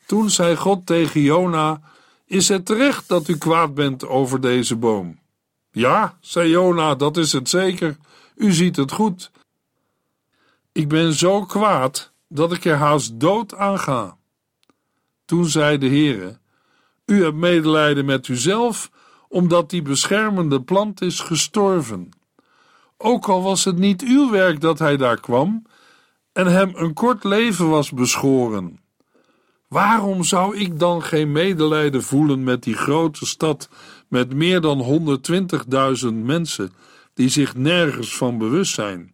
Toen 0.06 0.30
zei 0.30 0.56
God 0.56 0.86
tegen 0.86 1.22
Jona: 1.22 1.82
Is 2.26 2.48
het 2.48 2.66
terecht 2.66 3.08
dat 3.08 3.28
u 3.28 3.38
kwaad 3.38 3.74
bent 3.74 4.08
over 4.08 4.42
deze 4.42 4.76
boom? 4.76 5.20
Ja, 5.72 6.18
zei 6.22 6.50
Jona, 6.50 6.96
dat 6.96 7.18
is 7.18 7.32
het 7.32 7.50
zeker. 7.50 7.98
U 8.36 8.52
ziet 8.52 8.76
het 8.76 8.92
goed. 8.92 9.32
Ik 10.72 10.88
ben 10.88 11.14
zo 11.14 11.46
kwaad 11.46 12.12
dat 12.28 12.52
ik 12.52 12.66
er 12.66 12.76
haast 12.76 13.20
dood 13.20 13.56
aan 13.56 13.80
ga. 13.80 14.18
Toen 15.26 15.46
zei 15.46 15.78
de 15.78 15.88
Heere: 15.88 16.38
U 17.06 17.24
hebt 17.24 17.36
medelijden 17.36 18.06
met 18.06 18.28
uzelf, 18.28 18.92
omdat 19.28 19.70
die 19.70 19.82
beschermende 19.82 20.62
plant 20.62 21.02
is 21.02 21.20
gestorven. 21.20 22.10
ook 22.98 23.28
al 23.28 23.44
was 23.44 23.64
het 23.64 23.78
niet 23.78 24.02
uw 24.02 24.30
werk 24.30 24.62
dat 24.62 24.80
hij 24.80 24.98
daar 24.98 25.20
kwam 25.20 25.64
en 26.40 26.48
hem 26.48 26.72
een 26.76 26.94
kort 26.94 27.24
leven 27.24 27.70
was 27.70 27.92
beschoren. 27.92 28.80
Waarom 29.68 30.24
zou 30.24 30.58
ik 30.58 30.80
dan 30.80 31.04
geen 31.04 31.32
medelijden 31.32 32.04
voelen 32.04 32.44
met 32.44 32.64
die 32.64 32.74
grote 32.74 33.26
stad 33.26 33.70
met 34.08 34.34
meer 34.34 34.62
dan 34.62 35.10
120.000 36.02 36.14
mensen 36.14 36.72
die 37.14 37.30
zich 37.30 37.56
nergens 37.56 38.18
van 38.18 38.38
bewust 38.38 38.74
zijn, 38.74 39.14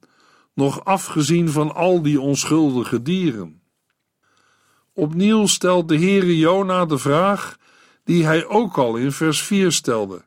nog 0.53 0.85
afgezien 0.85 1.49
van 1.49 1.75
al 1.75 2.01
die 2.01 2.21
onschuldige 2.21 3.01
dieren? 3.01 3.61
Opnieuw 4.93 5.47
stelt 5.47 5.87
de 5.87 5.97
Heere 5.97 6.37
Jona 6.37 6.85
de 6.85 6.97
vraag 6.97 7.57
die 8.03 8.25
hij 8.25 8.45
ook 8.45 8.77
al 8.77 8.95
in 8.95 9.11
vers 9.11 9.41
4 9.41 9.71
stelde: 9.71 10.23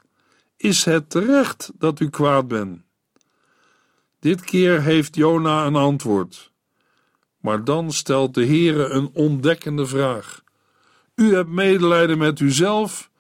Is 0.57 0.85
het 0.85 1.11
terecht 1.11 1.71
dat 1.79 2.01
u 2.01 2.11
kwaad 2.11 2.49
bent? 2.49 2.81
Dit 4.21 4.41
keer 4.41 4.83
heeft 4.83 5.17
Jona 5.17 5.67
een 5.67 5.77
antwoord. 5.77 6.57
Maar 7.49 7.65
dan 7.65 7.93
stelt 7.93 8.35
de 8.35 8.47
Heere 8.47 8.89
een 8.89 9.11
ontdekkende 9.13 9.87
vraag. 9.87 10.43
U 11.15 11.35
hebt 11.35 11.49
medelijden 11.49 12.19
met 12.19 12.41
uzelf. 12.41 13.11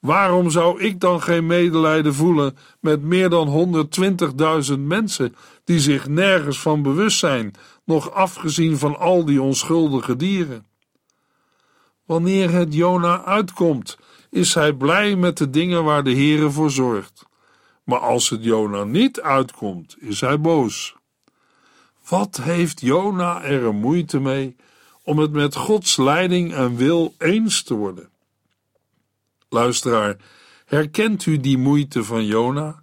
Waarom 0.00 0.50
zou 0.50 0.80
ik 0.80 1.00
dan 1.00 1.22
geen 1.22 1.46
medelijden 1.46 2.14
voelen 2.14 2.56
met 2.80 3.02
meer 3.02 3.28
dan 3.28 3.86
120.000 4.70 4.78
mensen 4.78 5.34
die 5.64 5.80
zich 5.80 6.08
nergens 6.08 6.60
van 6.60 6.82
bewust 6.82 7.18
zijn, 7.18 7.54
nog 7.84 8.10
afgezien 8.10 8.78
van 8.78 8.98
al 8.98 9.24
die 9.24 9.42
onschuldige 9.42 10.16
dieren? 10.16 10.66
Wanneer 12.04 12.50
het 12.50 12.74
Jona 12.74 13.24
uitkomt, 13.24 13.98
is 14.30 14.54
hij 14.54 14.72
blij 14.72 15.16
met 15.16 15.38
de 15.38 15.50
dingen 15.50 15.84
waar 15.84 16.04
de 16.04 16.14
Heere 16.14 16.50
voor 16.50 16.70
zorgt. 16.70 17.26
Maar 17.84 18.00
als 18.00 18.30
het 18.30 18.44
Jona 18.44 18.84
niet 18.84 19.20
uitkomt, 19.20 19.96
is 19.98 20.20
hij 20.20 20.40
boos. 20.40 20.96
Wat 22.08 22.36
heeft 22.42 22.80
Jona 22.80 23.42
er 23.42 23.62
een 23.64 23.76
moeite 23.76 24.20
mee 24.20 24.56
om 25.02 25.18
het 25.18 25.32
met 25.32 25.56
Gods 25.56 25.96
leiding 25.96 26.54
en 26.54 26.76
wil 26.76 27.14
eens 27.18 27.62
te 27.62 27.74
worden? 27.74 28.08
Luisteraar, 29.48 30.16
herkent 30.64 31.26
u 31.26 31.40
die 31.40 31.58
moeite 31.58 32.04
van 32.04 32.26
Jona? 32.26 32.82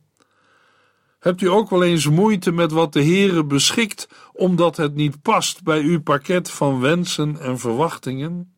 Hebt 1.20 1.42
u 1.42 1.48
ook 1.48 1.70
wel 1.70 1.84
eens 1.84 2.10
moeite 2.10 2.52
met 2.52 2.72
wat 2.72 2.94
de 2.94 3.04
Heere 3.04 3.44
beschikt, 3.44 4.08
omdat 4.34 4.78
het 4.78 4.96
niet 4.96 5.22
past 5.22 5.64
bij 5.64 5.82
uw 5.82 6.02
pakket 6.02 6.52
van 6.52 6.80
wensen 6.80 7.40
en 7.40 7.60
verwachtingen? 7.60 8.54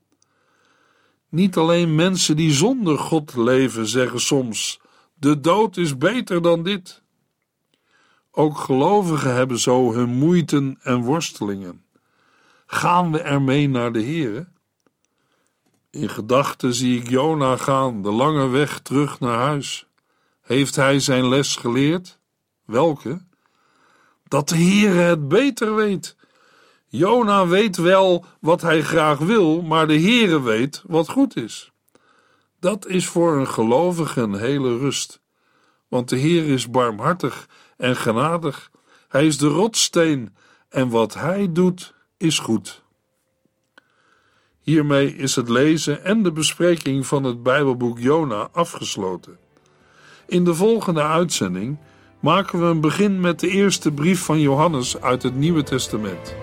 Niet 1.29 1.57
alleen 1.57 1.95
mensen 1.95 2.35
die 2.35 2.51
zonder 2.51 2.97
God 2.97 3.35
leven 3.35 3.87
zeggen 3.87 4.21
soms: 4.21 4.79
de 5.13 5.39
dood 5.39 5.77
is 5.77 5.97
beter 5.97 6.41
dan 6.41 6.63
dit. 6.63 7.02
Ook 8.35 8.57
gelovigen 8.57 9.35
hebben 9.35 9.59
zo 9.59 9.93
hun 9.93 10.09
moeiten 10.09 10.79
en 10.81 11.01
worstelingen. 11.01 11.85
Gaan 12.65 13.11
we 13.11 13.19
ermee 13.19 13.69
naar 13.69 13.91
de 13.91 14.03
Heere? 14.03 14.47
In 15.89 16.09
gedachten 16.09 16.73
zie 16.73 16.99
ik 16.99 17.09
Jona 17.09 17.57
gaan, 17.57 18.01
de 18.01 18.11
lange 18.11 18.47
weg 18.47 18.79
terug 18.79 19.19
naar 19.19 19.37
huis. 19.37 19.85
Heeft 20.41 20.75
hij 20.75 20.99
zijn 20.99 21.27
les 21.27 21.55
geleerd? 21.55 22.19
Welke? 22.65 23.21
Dat 24.27 24.49
de 24.49 24.57
Heere 24.57 24.99
het 24.99 25.27
beter 25.27 25.75
weet. 25.75 26.15
Jona 26.87 27.47
weet 27.47 27.77
wel 27.77 28.25
wat 28.39 28.61
hij 28.61 28.81
graag 28.81 29.17
wil, 29.17 29.61
maar 29.61 29.87
de 29.87 29.99
Heere 29.99 30.41
weet 30.41 30.83
wat 30.87 31.09
goed 31.09 31.35
is. 31.35 31.71
Dat 32.59 32.87
is 32.87 33.07
voor 33.07 33.37
een 33.37 33.47
gelovige 33.47 34.21
een 34.21 34.35
hele 34.35 34.77
rust, 34.77 35.21
want 35.87 36.09
de 36.09 36.15
Heer 36.15 36.45
is 36.45 36.69
barmhartig 36.69 37.47
en 37.83 37.95
genadig. 37.95 38.71
Hij 39.07 39.25
is 39.25 39.37
de 39.37 39.47
rotsteen 39.47 40.35
en 40.69 40.89
wat 40.89 41.13
hij 41.13 41.51
doet 41.51 41.93
is 42.17 42.39
goed. 42.39 42.83
Hiermee 44.59 45.15
is 45.15 45.35
het 45.35 45.49
lezen 45.49 46.03
en 46.03 46.23
de 46.23 46.31
bespreking 46.31 47.05
van 47.05 47.23
het 47.23 47.43
Bijbelboek 47.43 47.99
Jona 47.99 48.49
afgesloten. 48.51 49.37
In 50.27 50.43
de 50.43 50.53
volgende 50.53 51.03
uitzending 51.03 51.77
maken 52.19 52.59
we 52.59 52.65
een 52.65 52.81
begin 52.81 53.19
met 53.19 53.39
de 53.39 53.47
eerste 53.47 53.91
brief 53.91 54.19
van 54.19 54.39
Johannes 54.39 55.01
uit 55.01 55.23
het 55.23 55.35
Nieuwe 55.35 55.63
Testament. 55.63 56.42